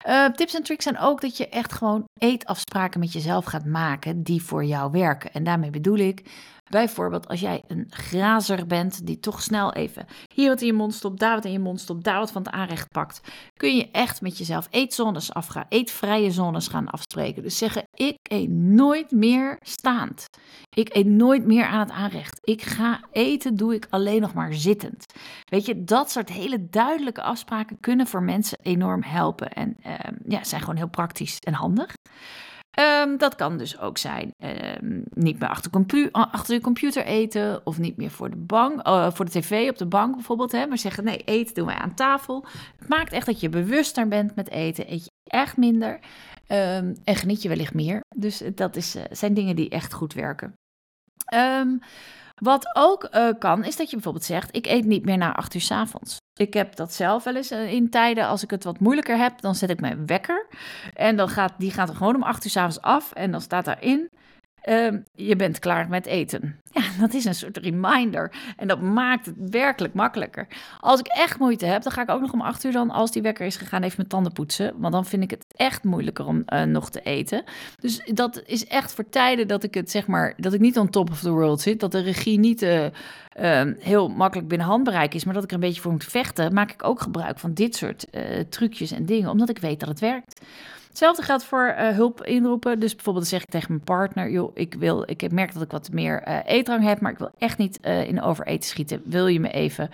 Uh, 0.08 0.30
tips 0.30 0.54
en 0.54 0.64
tricks 0.64 0.84
zijn 0.84 0.98
ook 0.98 1.22
dat 1.22 1.38
je 1.38 1.50
echt 1.50 1.74
gewoon 1.74 2.04
eetafspraken 2.20 3.00
met 3.00 3.14
jezelf 3.14 3.46
gaat 3.46 3.66
maken 3.66 4.24
die 4.24 4.42
voor 4.42 4.64
jou 4.64 4.92
werken. 4.92 5.34
En 5.34 5.44
daarmee 5.44 5.70
bedoel 5.70 5.98
ik 5.98 6.24
Bijvoorbeeld 6.70 7.28
als 7.28 7.40
jij 7.40 7.64
een 7.68 7.86
grazer 7.90 8.68
bent 8.68 9.06
die 9.06 9.20
toch 9.20 9.42
snel 9.42 9.74
even 9.74 10.06
hier 10.34 10.50
wat 10.50 10.62
in 10.62 10.68
je 10.68 10.74
mond 10.74 10.94
stopt, 10.94 11.20
daar 11.20 11.36
wat 11.36 11.46
in 11.46 11.52
je 11.52 11.60
mond 11.60 11.80
stopt, 11.80 12.04
daar 12.04 12.20
wat 12.20 12.32
van 12.32 12.44
het 12.44 12.52
aanrecht 12.52 12.90
pakt, 12.90 13.22
kun 13.58 13.76
je 13.76 13.92
echt 13.92 14.22
met 14.22 14.38
jezelf 14.38 14.68
eetzones 14.70 15.34
afgaan, 15.34 15.66
eetvrije 15.70 16.32
zones 16.32 16.68
gaan 16.68 16.90
afspreken. 16.90 17.44
Dus 17.44 17.58
zeggen, 17.58 17.88
ik 17.94 18.18
eet 18.24 18.50
nooit 18.50 19.12
meer 19.12 19.58
staand. 19.62 20.28
Ik 20.70 20.96
eet 20.96 21.06
nooit 21.06 21.46
meer 21.46 21.66
aan 21.66 21.80
het 21.80 21.92
aanrecht. 21.92 22.40
Ik 22.44 22.62
ga 22.62 23.00
eten, 23.12 23.56
doe 23.56 23.74
ik 23.74 23.88
alleen 23.90 24.22
nog 24.22 24.34
maar 24.34 24.54
zittend. 24.54 25.06
Weet 25.50 25.66
je, 25.66 25.84
dat 25.84 26.12
soort 26.12 26.30
hele 26.30 26.70
duidelijke 26.70 27.22
afspraken 27.22 27.80
kunnen 27.80 28.08
voor 28.08 28.24
mensen 28.24 28.60
enorm 28.62 29.04
helpen 29.04 29.54
en 29.54 29.78
uh, 29.86 29.94
ja, 30.28 30.44
zijn 30.44 30.62
gewoon 30.62 30.76
heel 30.76 30.90
praktisch 30.90 31.40
en 31.40 31.54
handig. 31.54 31.94
Um, 32.80 33.18
dat 33.18 33.36
kan 33.36 33.58
dus 33.58 33.80
ook 33.80 33.98
zijn 33.98 34.34
um, 34.82 35.04
niet 35.14 35.40
meer 35.40 35.50
achter, 35.50 35.72
compu 35.72 36.10
achter 36.12 36.56
de 36.56 36.62
computer 36.62 37.06
eten 37.06 37.66
of 37.66 37.78
niet 37.78 37.98
meer 37.98 38.12
voor 38.12 38.30
de, 38.30 38.38
bank, 38.38 38.88
uh, 38.88 39.12
voor 39.12 39.26
de 39.26 39.32
tv 39.32 39.70
op 39.70 39.78
de 39.78 39.86
bank 39.86 40.16
bijvoorbeeld. 40.16 40.52
Hè, 40.52 40.68
maar 40.68 40.78
zeggen 40.78 41.04
nee, 41.04 41.18
eten 41.18 41.54
doen 41.54 41.66
wij 41.66 41.76
aan 41.76 41.94
tafel. 41.94 42.46
Het 42.78 42.88
maakt 42.88 43.12
echt 43.12 43.26
dat 43.26 43.40
je 43.40 43.50
bewuster 43.50 44.08
bent 44.08 44.36
met 44.36 44.50
eten. 44.50 44.92
Eet 44.92 45.04
je 45.04 45.12
echt 45.24 45.58
minder 45.58 45.94
um, 46.48 46.96
en 47.04 47.16
geniet 47.16 47.42
je 47.42 47.50
wellicht 47.50 47.74
meer. 47.74 48.00
Dus 48.16 48.44
dat 48.56 48.76
is, 48.76 48.96
uh, 48.96 49.04
zijn 49.12 49.34
dingen 49.34 49.56
die 49.56 49.70
echt 49.70 49.94
goed 49.94 50.14
werken. 50.14 50.54
Wat 52.36 52.70
ook 52.74 53.10
kan, 53.40 53.64
is 53.64 53.76
dat 53.76 53.90
je 53.90 53.96
bijvoorbeeld 53.96 54.26
zegt: 54.26 54.56
Ik 54.56 54.66
eet 54.66 54.86
niet 54.86 55.06
meer 55.06 55.18
na 55.18 55.36
acht 55.36 55.54
uur 55.54 55.62
s 55.62 55.72
avonds. 55.72 56.18
Ik 56.38 56.54
heb 56.54 56.76
dat 56.76 56.94
zelf 56.94 57.24
wel 57.24 57.36
eens 57.36 57.52
uh, 57.52 57.74
in 57.74 57.90
tijden, 57.90 58.28
als 58.28 58.44
ik 58.44 58.50
het 58.52 58.64
wat 58.64 58.80
moeilijker 58.80 59.18
heb, 59.18 59.42
dan 59.42 59.56
zet 59.56 59.70
ik 59.70 59.80
mijn 59.80 60.06
wekker. 60.06 60.48
En 60.94 61.16
dan 61.16 61.30
gaat, 61.30 61.54
die 61.58 61.72
gaat 61.72 61.90
er 61.90 61.96
gewoon 61.96 62.16
om 62.16 62.24
acht 62.24 62.46
uur 62.46 62.52
s 62.52 62.58
avonds 62.58 62.82
af. 62.82 63.12
En 63.12 63.32
dan 63.32 63.42
staat 63.42 63.66
daarin: 63.66 64.10
uh, 64.70 65.00
je 65.14 65.36
bent 65.36 65.60
klaar 65.60 65.90
met 65.90 66.06
eten. 66.06 66.60
Ja, 66.72 66.82
dat 67.00 67.14
is 67.14 67.26
een 67.26 67.36
soort 67.36 67.58
reminder. 67.58 68.32
En 68.58 68.68
dat 68.68 68.82
maakt 68.82 69.26
het 69.26 69.36
werkelijk 69.50 69.94
makkelijker. 69.94 70.48
Als 70.80 71.00
ik 71.00 71.08
echt 71.08 71.40
moeite 71.40 71.66
heb, 71.66 71.84
dan 71.84 71.92
ga 71.92 72.02
ik 72.02 72.10
ook 72.10 72.22
nog 72.22 72.34
om 72.34 72.42
acht 72.42 72.64
uur 72.64 72.72
dan, 72.72 72.90
als 72.90 73.12
die 73.12 73.22
wekker 73.22 73.46
is 73.46 73.56
gegaan, 73.56 73.84
even 73.84 73.96
mijn 73.98 74.10
tanden 74.10 74.32
poetsen. 74.32 74.74
Want 74.78 74.94
dan 74.94 75.06
vind 75.06 75.24
ik 75.24 75.30
het 75.30 75.46
echt 75.56 75.84
moeilijker 75.84 76.26
om 76.26 76.44
uh, 76.48 76.64
nog 76.64 76.90
te 76.90 77.02
eten. 77.02 77.44
Dus 77.80 78.02
dat 78.14 78.42
is 78.46 78.68
echt 78.68 78.94
voor 78.94 79.10
tijden 79.10 79.48
dat 79.48 79.64
ik 79.64 79.74
het 79.74 79.92
zeg 79.92 80.08
maar, 80.08 80.34
dat 80.38 80.54
ik 80.54 80.60
niet 80.60 80.78
on 80.78 80.90
top 80.90 81.10
of 81.10 81.20
the 81.20 81.32
world 81.32 81.62
zit. 81.62 81.80
Dat 81.80 81.92
de 81.92 82.02
regie 82.02 82.40
niet 82.40 82.62
uh, 82.62 82.86
uh, 83.40 83.62
heel 83.80 84.08
makkelijk 84.08 84.48
binnen 84.48 84.68
handbereik 84.68 85.14
is, 85.14 85.24
maar 85.24 85.34
dat 85.34 85.44
ik 85.44 85.50
er 85.50 85.56
een 85.56 85.62
beetje 85.62 85.82
voor 85.82 85.92
moet 85.92 86.04
vechten. 86.04 86.54
Maak 86.54 86.72
ik 86.72 86.84
ook 86.84 87.02
gebruik 87.02 87.40
van 87.40 87.54
dit 87.54 87.76
soort 87.76 88.10
eh, 88.10 88.40
trucjes 88.50 88.92
en 88.92 89.06
dingen, 89.06 89.30
omdat 89.30 89.50
ik 89.50 89.58
weet 89.58 89.80
dat 89.80 89.90
het 89.90 90.00
werkt. 90.00 90.42
Hetzelfde 90.96 91.24
geldt 91.24 91.44
voor 91.44 91.76
uh, 91.78 91.90
hulp 91.90 92.24
inroepen. 92.24 92.80
Dus 92.80 92.96
bijvoorbeeld 92.96 93.28
zeg 93.28 93.42
ik 93.42 93.50
tegen 93.50 93.72
mijn 93.72 93.84
partner: 93.84 94.32
joh, 94.32 94.52
ik 94.54 94.74
wil, 94.74 95.04
ik 95.06 95.32
merk 95.32 95.54
dat 95.54 95.62
ik 95.62 95.72
wat 95.72 95.92
meer 95.92 96.28
uh, 96.28 96.40
eetdrang 96.46 96.84
heb, 96.84 97.00
maar 97.00 97.12
ik 97.12 97.18
wil 97.18 97.32
echt 97.38 97.58
niet 97.58 97.80
uh, 97.82 98.08
in 98.08 98.22
overeten 98.22 98.70
schieten. 98.70 99.02
Wil 99.06 99.28
je 99.28 99.40
me 99.40 99.52
even 99.52 99.90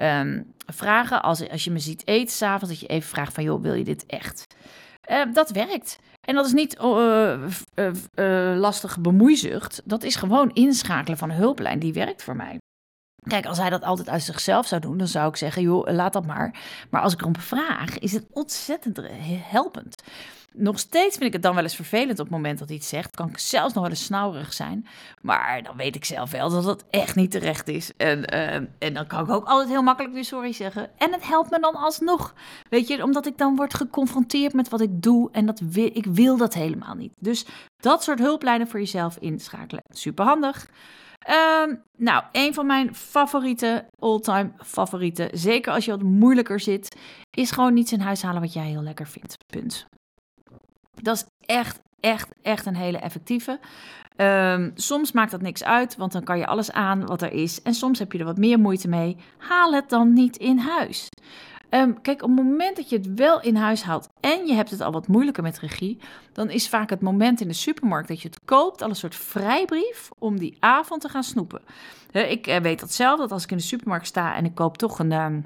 um, 0.00 0.52
vragen 0.66 1.22
als, 1.22 1.48
als 1.48 1.64
je 1.64 1.70
me 1.70 1.78
ziet 1.78 2.06
eten 2.06 2.34
s'avonds, 2.34 2.68
dat 2.68 2.80
je 2.80 2.86
even 2.86 3.08
vraagt 3.08 3.32
van 3.32 3.44
joh, 3.44 3.62
wil 3.62 3.74
je 3.74 3.84
dit 3.84 4.06
echt? 4.06 4.46
dat 5.32 5.50
werkt. 5.50 5.98
En 6.20 6.34
dat 6.34 6.46
is 6.46 6.52
niet 6.52 6.76
lastige 8.56 9.00
bemoeizucht. 9.00 9.82
Dat 9.84 10.02
is 10.02 10.16
gewoon 10.16 10.50
inschakelen 10.52 11.18
van 11.18 11.30
een 11.30 11.36
hulplijn. 11.36 11.78
Die 11.78 11.92
werkt 11.92 12.22
voor 12.22 12.36
mij. 12.36 12.58
Kijk, 13.28 13.46
als 13.46 13.58
hij 13.58 13.70
dat 13.70 13.82
altijd 13.82 14.08
uit 14.08 14.22
zichzelf 14.22 14.66
zou 14.66 14.80
doen, 14.80 14.98
dan 14.98 15.06
zou 15.06 15.28
ik 15.28 15.36
zeggen, 15.36 15.62
joh, 15.62 15.92
laat 15.92 16.12
dat 16.12 16.26
maar. 16.26 16.54
Maar 16.90 17.00
als 17.00 17.12
ik 17.12 17.20
erom 17.20 17.36
vraag, 17.36 17.98
is 17.98 18.12
het 18.12 18.26
ontzettend 18.30 19.00
helpend. 19.50 20.02
Nog 20.54 20.78
steeds 20.78 21.16
vind 21.16 21.26
ik 21.26 21.32
het 21.32 21.42
dan 21.42 21.54
wel 21.54 21.62
eens 21.62 21.74
vervelend 21.74 22.18
op 22.18 22.26
het 22.26 22.34
moment 22.34 22.58
dat 22.58 22.68
hij 22.68 22.76
iets 22.76 22.88
zegt. 22.88 23.16
Kan 23.16 23.28
ik 23.28 23.38
zelfs 23.38 23.74
nog 23.74 23.82
wel 23.82 23.92
eens 23.92 24.04
snauwerig 24.04 24.52
zijn. 24.52 24.86
Maar 25.22 25.62
dan 25.62 25.76
weet 25.76 25.96
ik 25.96 26.04
zelf 26.04 26.30
wel 26.30 26.50
dat 26.50 26.64
het 26.64 26.84
echt 26.90 27.14
niet 27.14 27.30
terecht 27.30 27.68
is. 27.68 27.92
En, 27.96 28.34
uh, 28.34 28.54
en 28.54 28.94
dan 28.94 29.06
kan 29.06 29.24
ik 29.24 29.30
ook 29.30 29.46
altijd 29.46 29.68
heel 29.68 29.82
makkelijk 29.82 30.14
weer 30.14 30.24
sorry 30.24 30.52
zeggen. 30.52 30.90
En 30.98 31.12
het 31.12 31.26
helpt 31.26 31.50
me 31.50 31.60
dan 31.60 31.74
alsnog. 31.74 32.34
Weet 32.68 32.88
je, 32.88 33.02
omdat 33.02 33.26
ik 33.26 33.38
dan 33.38 33.56
word 33.56 33.74
geconfronteerd 33.74 34.52
met 34.52 34.68
wat 34.68 34.80
ik 34.80 35.02
doe. 35.02 35.28
En 35.32 35.46
dat 35.46 35.60
ik 35.74 36.06
wil 36.06 36.36
dat 36.36 36.54
helemaal 36.54 36.94
niet. 36.94 37.12
Dus 37.18 37.46
dat 37.76 38.02
soort 38.02 38.18
hulplijnen 38.18 38.68
voor 38.68 38.80
jezelf 38.80 39.16
inschakelen. 39.16 39.82
Super 39.88 40.24
handig. 40.24 40.68
Ehm, 41.18 41.74
nou, 41.96 42.24
een 42.32 42.54
van 42.54 42.66
mijn 42.66 42.94
favoriete, 42.94 43.84
all-time 43.98 44.52
favorieten, 44.64 45.28
zeker 45.32 45.72
als 45.72 45.84
je 45.84 45.90
wat 45.90 46.02
moeilijker 46.02 46.60
zit, 46.60 46.96
is 47.30 47.50
gewoon 47.50 47.74
niets 47.74 47.92
in 47.92 48.00
huis 48.00 48.22
halen 48.22 48.40
wat 48.40 48.52
jij 48.52 48.66
heel 48.66 48.82
lekker 48.82 49.06
vindt. 49.06 49.36
Punt. 49.46 49.88
Dat 51.02 51.16
is 51.16 51.24
echt, 51.46 51.80
echt, 52.00 52.28
echt 52.42 52.66
een 52.66 52.76
hele 52.76 52.98
effectieve. 52.98 53.58
Ehm, 54.16 54.70
soms 54.74 55.12
maakt 55.12 55.30
dat 55.30 55.42
niks 55.42 55.64
uit, 55.64 55.96
want 55.96 56.12
dan 56.12 56.24
kan 56.24 56.38
je 56.38 56.46
alles 56.46 56.72
aan 56.72 57.06
wat 57.06 57.22
er 57.22 57.32
is. 57.32 57.62
En 57.62 57.74
soms 57.74 57.98
heb 57.98 58.12
je 58.12 58.18
er 58.18 58.24
wat 58.24 58.38
meer 58.38 58.58
moeite 58.58 58.88
mee. 58.88 59.16
Haal 59.38 59.72
het 59.72 59.88
dan 59.88 60.12
niet 60.12 60.36
in 60.36 60.58
huis. 60.58 61.08
Ehm, 61.70 61.92
kijk, 62.02 62.22
op 62.22 62.28
het 62.28 62.46
moment 62.46 62.76
dat 62.76 62.88
je 62.88 62.96
het 62.96 63.14
wel 63.14 63.40
in 63.40 63.56
huis 63.56 63.82
haalt 63.82 64.08
en 64.20 64.46
je 64.46 64.54
hebt 64.54 64.70
het 64.70 64.80
al 64.80 64.92
wat 64.92 65.08
moeilijker 65.08 65.42
met 65.42 65.58
regie, 65.58 65.98
dan 66.32 66.50
is 66.50 66.68
vaak 66.68 66.90
het 66.90 67.00
moment 67.00 67.40
in 67.40 67.48
de 67.48 67.54
supermarkt 67.54 68.08
dat 68.08 68.22
je 68.22 68.28
het 68.28 68.40
koopt 68.44 68.82
al 68.82 68.88
een 68.88 68.96
soort 68.96 69.14
vrijbrief 69.14 70.08
om 70.18 70.38
die 70.38 70.56
avond 70.60 71.00
te 71.00 71.08
gaan 71.08 71.22
snoepen. 71.22 71.62
ik 72.12 72.46
eh, 72.46 72.60
weet 72.60 72.80
dat 72.80 72.92
zelf, 72.92 73.18
dat 73.18 73.32
als 73.32 73.44
ik 73.44 73.50
in 73.50 73.56
de 73.56 73.62
supermarkt 73.62 74.06
sta 74.06 74.34
en 74.34 74.44
ik 74.44 74.54
koop 74.54 74.78
toch 74.78 74.98
een, 74.98 75.12
ehm, 75.12 75.40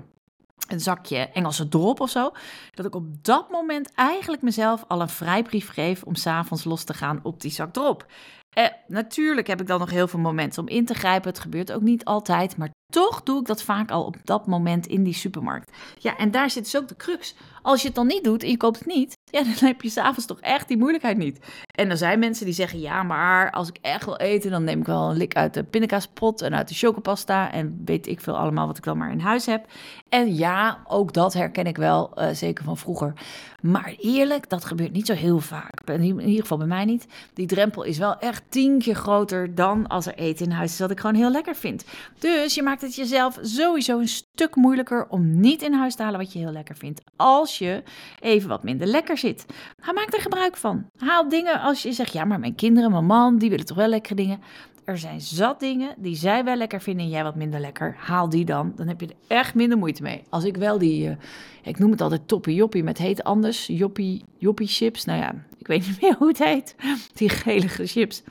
een 0.68 0.80
zakje 0.80 1.18
Engelse 1.18 1.68
drop 1.68 2.00
of 2.00 2.11
zo, 2.11 2.32
dat 2.75 2.87
ik 2.87 2.94
op 2.94 3.25
dat 3.25 3.50
moment 3.50 3.92
eigenlijk 3.94 4.42
mezelf 4.42 4.84
al 4.88 5.00
een 5.00 5.08
vrijbrief 5.08 5.68
geef 5.68 6.02
om 6.02 6.14
s'avonds 6.14 6.64
los 6.64 6.84
te 6.84 6.94
gaan 6.94 7.20
op 7.23 7.40
die 7.40 7.50
zak 7.50 7.73
drop. 7.73 8.06
Eh, 8.50 8.68
natuurlijk 8.87 9.46
heb 9.46 9.61
ik 9.61 9.66
dan 9.66 9.78
nog 9.78 9.90
heel 9.90 10.08
veel 10.08 10.20
momenten 10.20 10.62
om 10.62 10.68
in 10.68 10.84
te 10.84 10.94
grijpen. 10.94 11.28
Het 11.28 11.38
gebeurt 11.38 11.73
ook 11.73 11.82
niet 11.82 12.04
altijd, 12.04 12.56
maar 12.56 12.70
toch 12.92 13.23
doe 13.23 13.40
ik 13.40 13.46
dat 13.46 13.62
vaak 13.62 13.90
al 13.90 14.04
op 14.04 14.16
dat 14.25 14.46
moment 14.46 14.87
in 14.87 15.02
die 15.02 15.14
supermarkt. 15.14 15.76
Ja, 15.99 16.16
en 16.16 16.30
daar 16.30 16.50
zit 16.50 16.64
dus 16.64 16.76
ook 16.76 16.88
de 16.88 16.96
crux. 16.96 17.34
Als 17.64 17.80
je 17.80 17.87
het 17.87 17.97
dan 17.97 18.06
niet 18.06 18.25
doet 18.25 18.42
en 18.42 18.50
je 18.50 18.56
koopt 18.56 18.78
het 18.78 18.87
niet, 18.87 19.18
ja, 19.30 19.42
dan 19.42 19.68
heb 19.68 19.83
je 19.83 19.88
s'avonds 19.88 20.26
toch 20.26 20.40
echt 20.40 20.68
die 20.68 20.76
moeilijkheid 20.76 21.16
niet. 21.16 21.38
En 21.75 21.90
er 21.90 21.97
zijn 21.97 22.18
mensen 22.18 22.44
die 22.44 22.54
zeggen, 22.54 22.80
ja, 22.80 23.02
maar 23.02 23.50
als 23.50 23.68
ik 23.68 23.78
echt 23.80 24.04
wil 24.04 24.16
eten, 24.16 24.50
dan 24.50 24.64
neem 24.64 24.80
ik 24.80 24.87
wel 24.87 25.11
een 25.11 25.16
lik 25.16 25.35
uit 25.35 25.54
de 25.54 25.64
pindakaaspot 25.64 26.42
en 26.42 26.54
uit 26.54 26.68
de 26.68 26.75
chocopasta 26.75 27.52
en 27.52 27.83
weet 27.85 28.06
ik 28.06 28.21
veel 28.21 28.37
allemaal 28.37 28.66
wat 28.66 28.76
ik 28.76 28.85
dan 28.85 28.99
maar 28.99 29.11
in 29.11 29.21
huis 29.21 29.47
heb. 29.47 29.66
En 30.09 30.35
ja, 30.35 30.78
ook 30.87 31.12
dat 31.12 31.33
herken 31.33 31.66
ik 31.66 31.76
wel, 31.76 32.11
uh, 32.18 32.28
zeker 32.33 32.64
van 32.64 32.76
vroeger. 32.76 33.12
Maar 33.61 33.94
eerlijk, 33.99 34.49
dat 34.49 34.64
gebeurt 34.64 34.92
niet 34.92 35.06
zo 35.06 35.14
heel 35.14 35.40
vaak. 35.40 35.80
In 35.85 36.21
ieder 36.21 36.40
geval 36.40 36.59
bij 36.59 36.66
mij 36.66 36.85
niet. 36.85 37.06
Die 37.35 37.47
drempel 37.47 37.83
is 37.83 37.99
wel 37.99 38.18
echt 38.18 38.42
tien 38.49 38.78
keer 38.78 38.94
groter 38.94 39.54
dan 39.54 39.87
als 39.87 40.06
er 40.06 40.14
eten 40.14 40.47
in 40.47 40.52
huis 40.52 40.73
is, 40.73 40.78
wat 40.78 40.90
ik 40.90 41.00
gewoon 41.00 41.16
heel 41.16 41.30
lekker 41.30 41.56
vind. 41.56 41.85
Dus 42.18 42.54
je 42.54 42.62
maakt 42.62 42.80
het 42.80 42.94
jezelf 42.94 43.38
sowieso 43.42 43.99
een 43.99 44.09
stuk 44.09 44.56
moeilijker 44.56 45.06
om 45.09 45.40
niet 45.40 45.62
in 45.62 45.73
huis 45.73 45.94
te 45.94 46.02
halen 46.02 46.18
wat 46.18 46.33
je 46.33 46.38
heel 46.38 46.52
lekker 46.52 46.76
vindt. 46.76 47.02
Als 47.16 47.53
je 47.58 47.82
even 48.20 48.49
wat 48.49 48.62
minder 48.62 48.87
lekker 48.87 49.18
zit. 49.18 49.46
maak 49.94 50.12
er 50.12 50.20
gebruik 50.20 50.56
van. 50.56 50.87
Haal 50.99 51.28
dingen 51.28 51.61
als 51.61 51.82
je 51.82 51.92
zegt, 51.92 52.12
ja, 52.12 52.25
maar 52.25 52.40
mijn 52.40 52.54
kinderen, 52.54 52.90
mijn 52.90 53.06
man, 53.06 53.38
die 53.38 53.50
willen 53.50 53.66
toch 53.66 53.76
wel 53.76 53.88
lekkere 53.88 54.14
dingen. 54.14 54.40
Er 54.84 54.99
zijn 54.99 55.20
zat 55.20 55.61
dingen 55.61 55.94
die 55.99 56.16
zij 56.16 56.44
wel 56.44 56.56
lekker 56.56 56.80
vinden 56.80 57.04
en 57.04 57.11
jij 57.11 57.23
wat 57.23 57.34
minder 57.34 57.61
lekker. 57.61 57.94
Haal 57.99 58.28
die 58.28 58.44
dan. 58.44 58.73
Dan 58.76 58.88
heb 58.88 59.00
je 59.00 59.06
er 59.06 59.37
echt 59.37 59.54
minder 59.54 59.78
moeite 59.78 60.02
mee. 60.02 60.23
Als 60.28 60.44
ik 60.44 60.56
wel 60.56 60.78
die, 60.78 61.08
uh, 61.08 61.16
ik 61.62 61.78
noem 61.78 61.90
het 61.90 62.00
altijd 62.00 62.28
toppie 62.28 62.54
joppie 62.54 62.82
met 62.82 62.99
heet 62.99 63.25
anders. 63.25 63.66
Joppie, 63.66 64.25
joppie 64.38 64.66
chips. 64.66 65.04
Nou 65.04 65.18
ja, 65.18 65.34
ik 65.58 65.66
weet 65.66 65.87
niet 65.87 66.00
meer 66.00 66.14
hoe 66.18 66.28
het 66.28 66.44
heet. 66.44 66.75
Die 67.14 67.28
gelige 67.28 67.87
chips. 67.87 68.23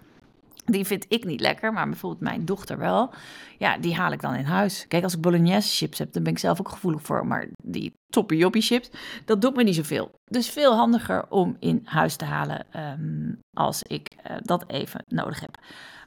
Die 0.65 0.86
vind 0.86 1.05
ik 1.08 1.25
niet 1.25 1.39
lekker, 1.39 1.74
maar 1.74 1.89
bijvoorbeeld 1.89 2.22
mijn 2.22 2.46
dochter 2.46 2.77
wel. 2.77 3.13
Ja, 3.58 3.77
die 3.77 3.96
haal 3.96 4.12
ik 4.12 4.22
dan 4.22 4.36
in 4.36 4.46
huis. 4.46 4.86
Kijk, 4.88 5.03
als 5.03 5.13
ik 5.13 5.22
bolognese 5.22 5.75
chips 5.75 6.00
heb, 6.00 6.13
dan 6.13 6.24
ben 6.24 6.32
ik 6.32 6.39
zelf 6.39 6.60
ook 6.60 6.70
gevoelig 6.70 7.01
voor. 7.01 7.27
Maar 7.27 7.48
die 7.63 7.93
toppie 8.10 8.62
chips, 8.62 8.89
dat 9.25 9.41
doet 9.41 9.55
me 9.55 9.63
niet 9.63 9.75
zoveel. 9.75 10.12
Dus 10.25 10.50
veel 10.50 10.75
handiger 10.75 11.29
om 11.29 11.55
in 11.60 11.82
huis 11.84 12.15
te 12.15 12.25
halen 12.25 12.65
um, 12.75 13.39
als 13.53 13.84
ik 13.84 14.12
uh, 14.17 14.38
dat 14.41 14.63
even 14.67 15.03
nodig 15.08 15.39
heb. 15.39 15.58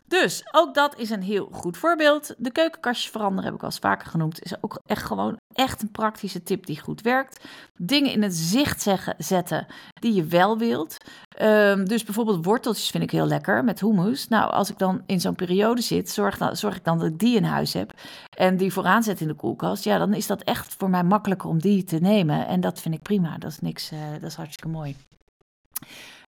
Dus 0.08 0.42
ook 0.50 0.74
dat 0.74 0.98
is 0.98 1.10
een 1.10 1.22
heel 1.22 1.48
goed 1.52 1.76
voorbeeld. 1.76 2.34
De 2.38 2.50
keukenkastjes 2.50 3.10
veranderen, 3.10 3.44
heb 3.44 3.54
ik 3.54 3.60
al 3.60 3.68
eens 3.68 3.78
vaker 3.78 4.08
genoemd, 4.08 4.42
is 4.42 4.62
ook 4.62 4.80
echt 4.86 5.02
gewoon 5.02 5.36
echt 5.54 5.82
een 5.82 5.90
praktische 5.90 6.42
tip 6.42 6.66
die 6.66 6.80
goed 6.80 7.00
werkt. 7.00 7.44
Dingen 7.76 8.12
in 8.12 8.22
het 8.22 8.34
zicht 8.34 8.82
zeggen, 8.82 9.14
zetten 9.18 9.66
die 10.00 10.14
je 10.14 10.24
wel 10.24 10.58
wilt. 10.58 10.96
Um, 11.42 11.88
dus 11.88 12.04
bijvoorbeeld 12.04 12.44
worteltjes 12.44 12.90
vind 12.90 13.02
ik 13.02 13.10
heel 13.10 13.26
lekker 13.26 13.64
met 13.64 13.80
hummus. 13.80 14.28
Nou, 14.28 14.50
als 14.50 14.70
ik 14.70 14.78
dan 14.78 15.02
in 15.06 15.20
zo'n 15.20 15.34
periode 15.34 15.80
zit, 15.80 16.10
zorg, 16.10 16.38
zorg 16.52 16.76
ik 16.76 16.84
dan 16.84 16.98
dat 16.98 17.08
ik 17.08 17.18
die 17.18 17.36
in 17.36 17.44
huis 17.44 17.72
heb 17.72 17.92
en 18.36 18.56
die 18.56 18.72
vooraan 18.72 19.02
zet 19.02 19.20
in 19.20 19.28
de 19.28 19.34
koelkast. 19.34 19.84
Ja, 19.84 19.98
dan 19.98 20.14
is 20.14 20.26
dat 20.26 20.42
echt 20.42 20.74
voor 20.78 20.90
mij 20.90 21.04
makkelijker 21.04 21.48
om 21.48 21.58
die 21.58 21.84
te 21.84 21.98
nemen. 21.98 22.46
En 22.46 22.60
dat 22.60 22.80
vind 22.80 22.94
ik 22.94 23.02
prima. 23.02 23.38
Dat 23.38 23.50
is 23.50 23.60
niks, 23.60 23.92
uh, 23.92 23.98
dat 24.12 24.30
is 24.30 24.34
hartstikke 24.34 24.68
mooi. 24.68 24.96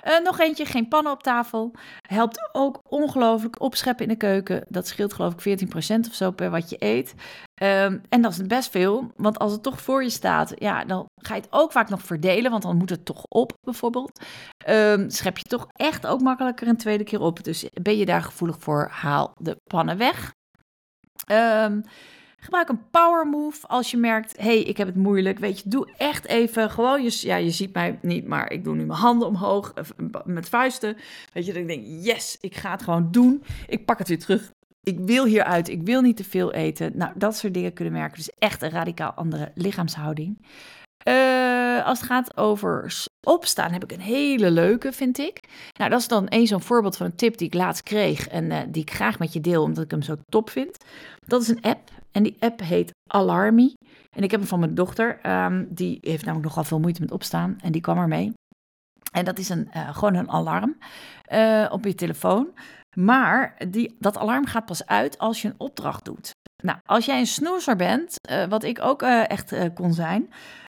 Uh, 0.07 0.19
nog 0.23 0.39
eentje, 0.39 0.65
geen 0.65 0.87
pannen 0.87 1.11
op 1.11 1.23
tafel. 1.23 1.71
Helpt 2.01 2.49
ook 2.51 2.81
ongelooflijk 2.89 3.61
opscheppen 3.61 4.05
in 4.05 4.11
de 4.11 4.17
keuken. 4.17 4.65
Dat 4.67 4.87
scheelt 4.87 5.13
geloof 5.13 5.33
ik 5.33 5.61
14% 5.65 5.99
of 6.07 6.13
zo 6.13 6.31
per 6.31 6.49
wat 6.49 6.69
je 6.69 6.75
eet. 6.79 7.13
Um, 7.61 8.01
en 8.09 8.21
dat 8.21 8.31
is 8.31 8.41
best 8.41 8.71
veel, 8.71 9.11
want 9.15 9.39
als 9.39 9.51
het 9.51 9.63
toch 9.63 9.81
voor 9.81 10.03
je 10.03 10.09
staat, 10.09 10.53
ja, 10.55 10.85
dan 10.85 11.05
ga 11.21 11.35
je 11.35 11.41
het 11.41 11.51
ook 11.51 11.71
vaak 11.71 11.89
nog 11.89 12.01
verdelen, 12.01 12.51
want 12.51 12.63
dan 12.63 12.77
moet 12.77 12.89
het 12.89 13.05
toch 13.05 13.23
op 13.27 13.53
bijvoorbeeld. 13.61 14.21
Um, 14.67 15.09
schep 15.09 15.37
je 15.37 15.43
toch 15.43 15.67
echt 15.73 16.07
ook 16.07 16.21
makkelijker 16.21 16.67
een 16.67 16.77
tweede 16.77 17.03
keer 17.03 17.21
op. 17.21 17.43
Dus 17.43 17.69
ben 17.81 17.97
je 17.97 18.05
daar 18.05 18.21
gevoelig 18.21 18.55
voor, 18.59 18.87
haal 18.91 19.31
de 19.37 19.55
pannen 19.63 19.97
weg. 19.97 20.33
Um, 21.31 21.83
Gebruik 22.39 22.69
een 22.69 22.89
power 22.91 23.27
move 23.27 23.67
als 23.67 23.91
je 23.91 23.97
merkt, 23.97 24.37
hey, 24.37 24.61
ik 24.61 24.77
heb 24.77 24.87
het 24.87 24.95
moeilijk. 24.95 25.39
Weet 25.39 25.59
je, 25.59 25.69
doe 25.69 25.89
echt 25.97 26.25
even 26.25 26.69
gewoon, 26.69 27.03
je, 27.03 27.19
ja, 27.21 27.35
je 27.35 27.51
ziet 27.51 27.73
mij 27.73 27.99
niet, 28.01 28.27
maar 28.27 28.51
ik 28.51 28.63
doe 28.63 28.75
nu 28.75 28.85
mijn 28.85 28.99
handen 28.99 29.27
omhoog 29.27 29.73
met 30.25 30.49
vuisten. 30.49 30.97
Weet 31.33 31.45
je, 31.45 31.53
dat 31.53 31.61
ik 31.61 31.67
denk, 31.67 32.05
yes, 32.05 32.37
ik 32.41 32.55
ga 32.55 32.71
het 32.71 32.81
gewoon 32.81 33.11
doen. 33.11 33.43
Ik 33.67 33.85
pak 33.85 33.97
het 33.97 34.07
weer 34.07 34.19
terug. 34.19 34.53
Ik 34.83 34.99
wil 34.99 35.25
hieruit, 35.25 35.69
ik 35.69 35.81
wil 35.81 36.01
niet 36.01 36.17
te 36.17 36.23
veel 36.23 36.53
eten. 36.53 36.91
Nou, 36.95 37.11
dat 37.15 37.37
soort 37.37 37.53
dingen 37.53 37.73
kunnen 37.73 37.93
merken. 37.93 38.17
Dus 38.17 38.31
echt 38.39 38.61
een 38.61 38.69
radicaal 38.69 39.11
andere 39.11 39.51
lichaamshouding. 39.55 40.37
Uh, 41.07 41.85
als 41.85 41.99
het 41.99 42.07
gaat 42.07 42.37
over 42.37 42.93
opstaan, 43.27 43.71
heb 43.71 43.83
ik 43.83 43.91
een 43.91 43.99
hele 43.99 44.51
leuke, 44.51 44.91
vind 44.91 45.17
ik. 45.17 45.39
Nou, 45.77 45.89
dat 45.89 45.99
is 45.99 46.07
dan 46.07 46.27
één 46.27 46.47
zo'n 46.47 46.61
voorbeeld 46.61 46.97
van 46.97 47.05
een 47.05 47.15
tip 47.15 47.37
die 47.37 47.47
ik 47.47 47.53
laatst 47.53 47.83
kreeg 47.83 48.27
en 48.27 48.43
uh, 48.43 48.59
die 48.67 48.81
ik 48.81 48.91
graag 48.91 49.19
met 49.19 49.33
je 49.33 49.41
deel, 49.41 49.63
omdat 49.63 49.83
ik 49.83 49.91
hem 49.91 50.01
zo 50.01 50.15
top 50.25 50.49
vind. 50.49 50.77
Dat 51.25 51.41
is 51.41 51.47
een 51.47 51.61
app 51.61 51.89
en 52.11 52.23
die 52.23 52.37
app 52.39 52.59
heet 52.59 52.91
Alarmy. 53.07 53.73
En 54.15 54.23
ik 54.23 54.31
heb 54.31 54.39
hem 54.39 54.49
van 54.49 54.59
mijn 54.59 54.75
dochter. 54.75 55.19
Um, 55.25 55.67
die 55.69 55.97
heeft 56.01 56.25
namelijk 56.25 56.47
nogal 56.47 56.63
veel 56.63 56.79
moeite 56.79 57.01
met 57.01 57.11
opstaan. 57.11 57.57
En 57.61 57.71
die 57.71 57.81
kwam 57.81 57.97
ermee. 57.97 58.33
En 59.11 59.25
dat 59.25 59.39
is 59.39 59.49
een, 59.49 59.69
uh, 59.75 59.95
gewoon 59.97 60.15
een 60.15 60.29
alarm 60.29 60.77
op 61.71 61.83
je 61.85 61.95
telefoon. 61.95 62.53
Maar 62.97 63.55
die, 63.69 63.95
dat 63.99 64.17
alarm 64.17 64.45
gaat 64.45 64.65
pas 64.65 64.85
uit 64.85 65.17
als 65.17 65.41
je 65.41 65.47
een 65.47 65.59
opdracht 65.59 66.05
doet. 66.05 66.31
Nou, 66.63 66.79
als 66.85 67.05
jij 67.05 67.19
een 67.19 67.27
snoezer 67.27 67.75
bent, 67.75 68.15
wat 68.49 68.63
ik 68.63 68.81
ook 68.81 69.01
echt 69.01 69.73
kon 69.73 69.93
zijn, 69.93 70.29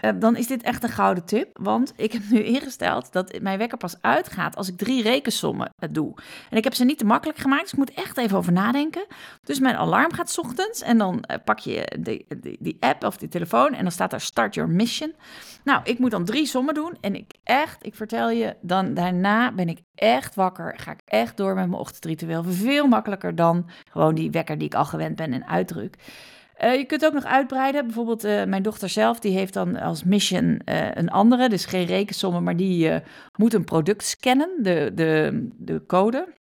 uh, 0.05 0.11
dan 0.19 0.37
is 0.37 0.47
dit 0.47 0.63
echt 0.63 0.83
een 0.83 0.89
gouden 0.89 1.25
tip. 1.25 1.59
Want 1.61 1.93
ik 1.97 2.13
heb 2.13 2.23
nu 2.31 2.43
ingesteld 2.55 3.13
dat 3.13 3.39
mijn 3.41 3.59
wekker 3.59 3.79
pas 3.79 3.97
uitgaat 4.01 4.57
als 4.57 4.69
ik 4.69 4.77
drie 4.77 5.03
rekensommen 5.03 5.73
uh, 5.79 5.89
doe. 5.93 6.15
En 6.51 6.57
ik 6.57 6.65
heb 6.65 6.75
ze 6.75 6.85
niet 6.85 6.99
te 6.99 7.05
makkelijk 7.05 7.39
gemaakt, 7.39 7.63
dus 7.63 7.73
ik 7.73 7.79
moet 7.79 7.93
echt 7.93 8.17
even 8.17 8.37
over 8.37 8.53
nadenken. 8.53 9.07
Dus 9.45 9.59
mijn 9.59 9.77
alarm 9.77 10.13
gaat 10.13 10.39
ochtends 10.39 10.83
en 10.83 10.99
dan 10.99 11.25
uh, 11.31 11.37
pak 11.45 11.59
je 11.59 11.99
die, 12.01 12.27
die, 12.59 12.77
app 12.81 13.05
of 13.05 13.17
die 13.17 13.29
telefoon 13.29 13.75
en 13.75 13.83
dan 13.83 13.93
staat 13.93 14.11
daar 14.11 14.21
Start 14.21 14.55
Your 14.55 14.71
Mission. 14.71 15.15
Nou, 15.65 15.81
ik 15.85 15.99
moet 15.99 16.11
dan 16.11 16.25
drie 16.25 16.47
sommen 16.47 16.75
doen 16.75 16.97
en 17.01 17.15
ik 17.15 17.33
echt, 17.45 17.87
ik 17.87 17.95
vertel 17.95 18.31
je, 18.31 18.57
dan 18.61 18.95
daarna 18.95 19.53
ben 19.53 19.69
ik 19.69 19.81
echt 19.95 20.35
wakker. 20.35 20.79
Ga 20.79 20.91
ik 20.91 21.01
echt 21.05 21.37
door 21.37 21.55
met 21.55 21.69
mijn 21.69 21.81
ochtendritueel. 21.81 22.45
Veel 22.45 22.87
makkelijker 22.87 23.35
dan 23.35 23.71
gewoon 23.91 24.15
die 24.15 24.31
wekker 24.31 24.59
die 24.59 24.67
ik 24.67 24.75
al 24.75 24.85
gewend 24.85 25.17
ben 25.17 25.33
en 25.33 25.47
uitdruk. 25.47 25.97
Uh, 26.65 26.77
je 26.77 26.85
kunt 26.85 27.05
ook 27.05 27.13
nog 27.13 27.25
uitbreiden. 27.25 27.85
Bijvoorbeeld 27.87 28.25
uh, 28.25 28.45
mijn 28.45 28.63
dochter 28.63 28.89
zelf, 28.89 29.21
die 29.21 29.37
heeft 29.37 29.55
dan 29.55 29.77
als 29.77 30.05
mission 30.05 30.61
uh, 30.65 30.91
een 30.95 31.11
andere. 31.11 31.49
Dus 31.49 31.65
geen 31.65 31.87
rekensommen, 31.87 32.43
maar 32.43 32.57
die 32.57 33.01
moet 33.37 33.55
een 33.55 33.65
product 33.65 34.05
scannen, 34.05 34.51
de, 34.63 34.91
de, 34.95 35.47
de 35.57 35.87
code. 35.87 36.38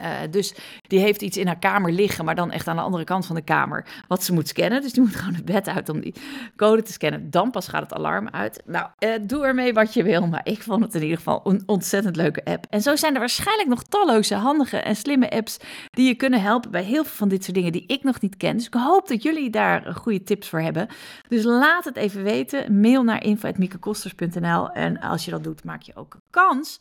Uh, 0.00 0.06
dus 0.30 0.54
die 0.86 0.98
heeft 0.98 1.22
iets 1.22 1.36
in 1.36 1.46
haar 1.46 1.58
kamer 1.58 1.92
liggen, 1.92 2.24
maar 2.24 2.34
dan 2.34 2.50
echt 2.50 2.68
aan 2.68 2.76
de 2.76 2.82
andere 2.82 3.04
kant 3.04 3.26
van 3.26 3.36
de 3.36 3.42
kamer. 3.42 3.86
Wat 4.08 4.24
ze 4.24 4.32
moet 4.32 4.48
scannen. 4.48 4.82
Dus 4.82 4.92
die 4.92 5.02
moet 5.02 5.16
gewoon 5.20 5.34
het 5.34 5.44
bed 5.44 5.68
uit 5.68 5.88
om 5.88 6.00
die 6.00 6.14
code 6.56 6.82
te 6.82 6.92
scannen. 6.92 7.30
Dan 7.30 7.50
pas 7.50 7.68
gaat 7.68 7.82
het 7.82 7.94
alarm 7.94 8.28
uit. 8.28 8.62
Nou, 8.66 8.86
uh, 8.98 9.10
doe 9.22 9.44
ermee 9.44 9.72
wat 9.72 9.94
je 9.94 10.02
wil. 10.02 10.26
Maar 10.26 10.40
ik 10.44 10.62
vond 10.62 10.84
het 10.84 10.94
in 10.94 11.02
ieder 11.02 11.16
geval 11.16 11.40
een 11.44 11.62
ontzettend 11.66 12.16
leuke 12.16 12.44
app. 12.44 12.66
En 12.70 12.82
zo 12.82 12.96
zijn 12.96 13.14
er 13.14 13.20
waarschijnlijk 13.20 13.68
nog 13.68 13.82
talloze 13.82 14.34
handige 14.34 14.76
en 14.76 14.96
slimme 14.96 15.30
apps 15.30 15.56
die 15.90 16.06
je 16.06 16.14
kunnen 16.14 16.42
helpen 16.42 16.70
bij 16.70 16.82
heel 16.82 17.04
veel 17.04 17.16
van 17.16 17.28
dit 17.28 17.44
soort 17.44 17.56
dingen 17.56 17.72
die 17.72 17.84
ik 17.86 18.02
nog 18.02 18.20
niet 18.20 18.36
ken. 18.36 18.56
Dus 18.56 18.66
ik 18.66 18.74
hoop 18.74 19.08
dat 19.08 19.22
jullie 19.22 19.50
daar 19.50 19.94
goede 19.94 20.22
tips 20.22 20.48
voor 20.48 20.60
hebben. 20.60 20.88
Dus 21.28 21.44
laat 21.44 21.84
het 21.84 21.96
even 21.96 22.22
weten. 22.22 22.80
Mail 22.80 23.02
naar 23.02 23.24
info.miekekosters.nl 23.24 24.70
En 24.70 25.00
als 25.00 25.24
je 25.24 25.30
dat 25.30 25.44
doet, 25.44 25.64
maak 25.64 25.82
je 25.82 25.92
ook 25.96 26.16
kans 26.30 26.80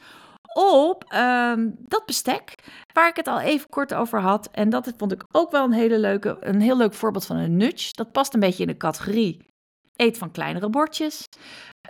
op 0.54 1.14
um, 1.14 1.76
dat 1.80 2.06
bestek, 2.06 2.56
waar 2.94 3.10
ik 3.10 3.16
het 3.16 3.28
al 3.28 3.40
even 3.40 3.70
kort 3.70 3.94
over 3.94 4.20
had. 4.20 4.50
En 4.52 4.70
dat 4.70 4.94
vond 4.98 5.12
ik 5.12 5.24
ook 5.32 5.52
wel 5.52 5.64
een, 5.64 5.72
hele 5.72 6.00
leuke, 6.00 6.38
een 6.40 6.62
heel 6.62 6.78
leuk 6.78 6.94
voorbeeld 6.94 7.26
van 7.26 7.38
een 7.38 7.58
nudge. 7.58 7.90
Dat 7.92 8.12
past 8.12 8.34
een 8.34 8.40
beetje 8.40 8.64
in 8.64 8.70
de 8.70 8.78
categorie 8.78 9.48
eet 9.96 10.18
van 10.18 10.32
kleinere 10.32 10.70
bordjes. 10.70 11.24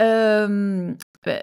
Um, 0.02 0.96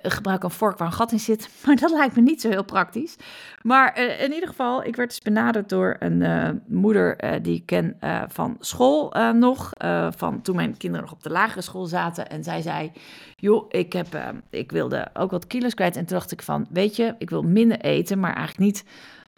gebruik 0.03 0.43
een 0.43 0.51
vork 0.51 0.79
waar 0.79 0.87
een 0.87 0.93
gat 0.95 1.13
in 1.13 1.21
zit. 1.21 1.49
Maar 1.67 1.77
dat 1.77 1.91
lijkt 1.91 2.17
me 2.17 2.23
niet 2.23 2.41
zo 2.41 2.49
heel 2.49 2.65
praktisch. 2.65 3.17
Maar 3.63 3.93
eh, 3.93 4.23
in 4.23 4.33
ieder 4.33 4.49
geval, 4.49 4.85
ik 4.85 4.97
werd 4.97 5.09
dus 5.09 5.21
benaderd 5.21 5.69
door 5.69 5.97
een 5.99 6.21
uh, 6.21 6.49
moeder 6.67 7.41
die 7.43 7.55
ik 7.55 7.67
ken 7.67 7.97
van 8.29 8.57
school 8.61 9.15
nog. 9.33 9.71
van 10.17 10.43
toen 10.43 10.57
mijn 10.57 10.77
kinderen 10.77 11.07
nog 11.07 11.15
op 11.15 11.23
de 11.23 11.31
lagere 11.31 11.61
school 11.61 11.87
zaten. 11.87 12.29
En 12.29 12.45
zij 12.45 12.63
zei, 12.63 12.93
joh, 13.37 13.65
ik, 13.69 13.93
heb, 13.93 14.07
ik 14.51 14.73
wilde 14.73 15.09
ook 15.15 15.31
wat 15.31 15.47
kilo's 15.47 15.75
kwijt. 15.75 15.97
En 15.97 16.05
toen 16.07 16.19
dacht 16.19 16.33
ik 16.33 16.43
van, 16.43 16.67
weet 16.71 16.97
je, 16.97 17.15
ik 17.19 17.31
wil 17.31 17.43
minder 17.43 17.81
eten, 17.81 18.21
maar 18.21 18.35
eigenlijk 18.35 18.59
niet 18.59 18.85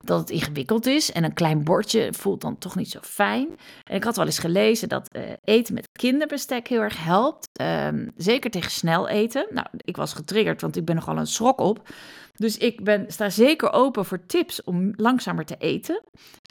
dat 0.03 0.19
het 0.21 0.31
ingewikkeld 0.31 0.87
is. 0.87 1.13
En 1.13 1.25
een 1.25 1.33
klein 1.33 1.65
bordje 1.65 2.13
voelt 2.13 2.41
dan 2.41 2.59
toch 2.59 2.77
niet 2.77 2.91
zo 2.91 2.99
fijn. 3.03 3.49
En 3.85 3.97
ik 3.97 4.05
had 4.05 4.17
wel 4.17 4.27
eens 4.27 4.39
gelezen 4.39 4.89
dat 4.89 5.17
uh, 5.17 5.23
eten 5.45 5.75
met 5.75 5.89
kinderbestek 5.93 6.69
heel 6.69 6.81
erg 6.81 7.05
helpt. 7.05 7.49
Um, 7.61 8.13
zeker 8.17 8.51
tegen 8.51 8.71
snel 8.71 9.09
eten. 9.09 9.47
Nou, 9.51 9.67
ik 9.77 9.97
was 9.97 10.13
getriggerd, 10.13 10.61
want 10.61 10.77
ik 10.77 10.85
ben 10.85 10.95
nogal 10.95 11.17
een 11.17 11.27
schrok 11.27 11.61
op. 11.61 11.89
Dus 12.35 12.57
ik 12.57 12.85
ben, 12.85 13.05
sta 13.09 13.31
zeker 13.31 13.73
open 13.73 14.05
voor 14.05 14.27
tips 14.27 14.65
om 14.65 14.93
langzamer 14.97 15.45
te 15.45 15.57
eten. 15.57 16.03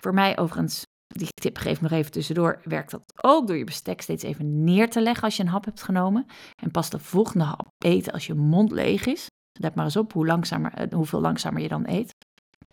Voor 0.01 0.13
mij 0.13 0.38
overigens, 0.38 0.86
die 1.08 1.27
tip 1.42 1.58
geef 1.58 1.82
nog 1.82 1.92
even 1.92 2.12
tussendoor, 2.12 2.60
werkt 2.63 2.92
dat 2.92 3.13
ook 3.22 3.48
door 3.48 3.58
je 3.58 3.63
bestek 3.63 4.01
steeds 4.01 4.24
even 4.24 4.63
neer 4.63 4.89
te 4.89 5.01
leggen 5.01 5.24
als 5.24 5.38
je 5.38 5.44
een 5.44 5.50
hap 5.50 5.66
hebt 5.66 5.84
genomen. 5.84 6.25
En 6.62 6.72
pas 6.72 6.89
de 6.89 7.00
volgende 7.00 7.46
hap 7.46 7.68
eten 7.77 8.13
als 8.13 8.27
je 8.27 8.34
mond 8.34 8.72
leeg 8.72 9.06
is. 9.06 9.27
Let 9.60 9.75
maar 9.75 9.86
eens 9.86 9.98
op 9.98 10.13
hoe 10.13 10.25
langzamer, 10.25 10.74
eh, 10.74 10.94
hoeveel 10.94 11.22
langzamer 11.22 11.62
je 11.62 11.68
dan 11.68 11.88
eet. 11.88 12.13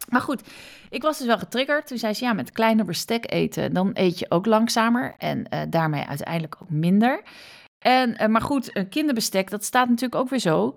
Maar 0.09 0.21
goed, 0.21 0.43
ik 0.91 1.03
was 1.03 1.19
dus 1.19 1.27
wel 1.27 1.39
getriggerd. 1.39 1.87
Toen 1.87 1.99
zei 1.99 2.15
ze, 2.15 2.25
ja, 2.25 2.33
met 2.33 2.53
kleiner 2.53 2.85
bestek 2.85 3.33
eten, 3.33 3.73
dan 3.73 3.91
eet 3.95 4.19
je 4.19 4.27
ook 4.29 4.47
langzamer 4.47 5.15
en 5.19 5.39
uh, 5.39 5.61
daarmee 5.69 6.05
uiteindelijk 6.05 6.57
ook 6.63 6.71
minder. 6.71 7.23
En, 7.85 8.17
uh, 8.23 8.27
maar 8.27 8.41
goed, 8.41 8.77
een 8.77 8.89
kinderbestek, 8.89 9.51
dat 9.51 9.65
staat 9.65 9.89
natuurlijk 9.89 10.15
ook 10.15 10.29
weer 10.29 10.39
zo. 10.39 10.75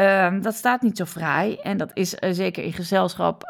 Uh, 0.00 0.34
dat 0.40 0.54
staat 0.54 0.82
niet 0.82 0.96
zo 0.96 1.04
fraai. 1.04 1.56
En 1.56 1.76
dat 1.76 1.90
is 1.94 2.14
uh, 2.14 2.30
zeker 2.32 2.64
in 2.64 2.72
gezelschap 2.72 3.42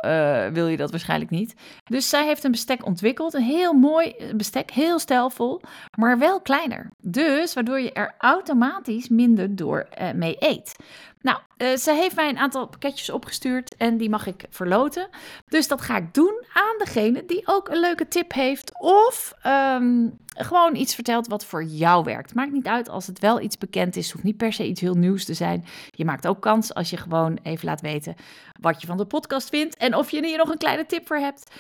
wil 0.53 0.67
je 0.67 0.77
dat 0.77 0.91
waarschijnlijk 0.91 1.31
niet. 1.31 1.55
Dus 1.85 2.09
zij 2.09 2.27
heeft 2.27 2.45
een 2.45 2.51
bestek 2.51 2.87
ontwikkeld. 2.87 3.35
Een 3.35 3.43
heel 3.43 3.73
mooi 3.73 4.15
bestek, 4.37 4.71
heel 4.71 4.99
stijlvol, 4.99 5.61
maar 5.97 6.19
wel 6.19 6.41
kleiner. 6.41 6.91
Dus 7.03 7.55
waardoor 7.55 7.81
je 7.81 7.93
er 7.93 8.15
automatisch 8.19 9.09
minder 9.09 9.57
door 9.57 9.89
mee 10.15 10.37
eet. 10.39 10.77
Nou, 11.21 11.39
ze 11.77 11.93
heeft 11.93 12.17
mij 12.17 12.29
een 12.29 12.39
aantal 12.39 12.69
pakketjes 12.69 13.11
opgestuurd 13.11 13.77
en 13.77 13.97
die 13.97 14.11
mag 14.11 14.27
ik 14.27 14.45
verloten. 14.51 15.09
Dus 15.49 15.69
dat 15.69 15.81
ga 15.81 15.97
ik 15.97 16.15
doen 16.15 16.45
aan 16.53 16.79
degene 16.79 17.25
die 17.27 17.43
ook 17.45 17.69
een 17.69 17.81
leuke 17.81 18.09
tip 18.09 18.33
heeft 18.33 18.73
of 18.79 19.35
um, 19.47 20.19
gewoon 20.45 20.77
iets 20.77 20.95
vertelt 20.95 21.27
wat 21.27 21.45
voor 21.45 21.65
jou 21.65 22.05
werkt. 22.05 22.35
Maakt 22.35 22.53
niet 22.53 22.67
uit 22.67 22.89
als 22.89 23.07
het 23.07 23.19
wel 23.19 23.41
iets 23.41 23.59
bekend 23.59 23.97
is, 23.97 24.11
hoeft 24.11 24.25
niet 24.25 24.37
per 24.37 24.53
se 24.53 24.67
iets 24.67 24.81
heel 24.81 24.95
nieuws 24.95 25.25
te 25.25 25.35
zijn. 25.35 25.65
Je 25.91 26.05
maakt 26.05 26.27
ook 26.27 26.41
kans 26.41 26.75
als 26.75 26.91
je 26.91 26.97
gewoon 26.97 27.39
even 27.43 27.67
laat 27.67 27.81
weten 27.81 28.15
wat 28.61 28.81
je 28.81 28.87
van 28.87 28.97
de 28.97 29.05
podcast 29.05 29.49
vindt 29.49 29.77
en 29.77 29.95
of 29.95 30.11
je 30.11 30.27
hier 30.27 30.39
nog 30.39 30.49
een 30.49 30.59
kleine 30.59 30.87
tip 30.87 31.07
voor 31.07 31.17
hebt. 31.17 31.51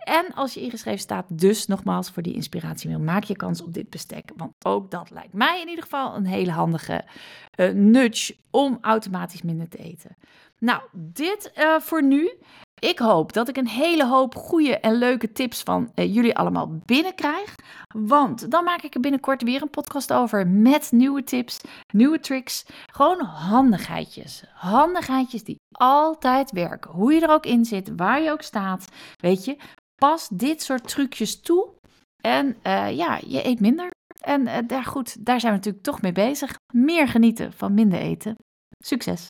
En 0.00 0.34
als 0.34 0.54
je 0.54 0.60
ingeschreven 0.60 1.00
staat, 1.00 1.24
dus 1.28 1.66
nogmaals 1.66 2.10
voor 2.10 2.22
die 2.22 2.34
inspiratiemail, 2.34 2.98
maak 2.98 3.24
je 3.24 3.36
kans 3.36 3.62
op 3.62 3.74
dit 3.74 3.90
bestek. 3.90 4.30
Want 4.36 4.52
ook 4.64 4.90
dat 4.90 5.10
lijkt 5.10 5.32
mij 5.32 5.60
in 5.60 5.68
ieder 5.68 5.82
geval 5.82 6.16
een 6.16 6.26
hele 6.26 6.50
handige 6.50 7.04
uh, 7.56 7.68
nudge 7.72 8.36
om 8.50 8.78
automatisch 8.80 9.42
minder 9.42 9.68
te 9.68 9.78
eten. 9.78 10.16
Nou, 10.58 10.82
dit 10.92 11.52
uh, 11.58 11.80
voor 11.80 12.02
nu. 12.02 12.32
Ik 12.84 12.98
hoop 12.98 13.32
dat 13.32 13.48
ik 13.48 13.56
een 13.56 13.68
hele 13.68 14.06
hoop 14.06 14.34
goede 14.34 14.78
en 14.78 14.94
leuke 14.94 15.32
tips 15.32 15.62
van 15.62 15.92
uh, 15.94 16.14
jullie 16.14 16.36
allemaal 16.36 16.80
binnenkrijg. 16.84 17.54
Want 17.96 18.50
dan 18.50 18.64
maak 18.64 18.82
ik 18.82 18.94
er 18.94 19.00
binnenkort 19.00 19.42
weer 19.42 19.62
een 19.62 19.70
podcast 19.70 20.12
over 20.12 20.46
met 20.46 20.92
nieuwe 20.92 21.24
tips, 21.24 21.60
nieuwe 21.92 22.20
tricks. 22.20 22.66
Gewoon 22.92 23.20
handigheidjes. 23.20 24.44
Handigheidjes 24.52 25.44
die 25.44 25.56
altijd 25.72 26.50
werken. 26.50 26.90
Hoe 26.90 27.12
je 27.12 27.20
er 27.20 27.30
ook 27.30 27.46
in 27.46 27.64
zit, 27.64 27.92
waar 27.96 28.22
je 28.22 28.30
ook 28.30 28.42
staat. 28.42 28.88
Weet 29.20 29.44
je, 29.44 29.56
pas 29.94 30.28
dit 30.28 30.62
soort 30.62 30.88
trucjes 30.88 31.40
toe. 31.40 31.68
En 32.20 32.46
uh, 32.46 32.96
ja, 32.96 33.20
je 33.26 33.46
eet 33.46 33.60
minder. 33.60 33.90
En 34.20 34.40
uh, 34.40 34.58
daar, 34.66 34.84
goed, 34.84 35.26
daar 35.26 35.40
zijn 35.40 35.52
we 35.52 35.58
natuurlijk 35.58 35.84
toch 35.84 36.02
mee 36.02 36.12
bezig. 36.12 36.54
Meer 36.72 37.08
genieten 37.08 37.52
van 37.52 37.74
minder 37.74 37.98
eten. 37.98 38.34
Succes! 38.78 39.28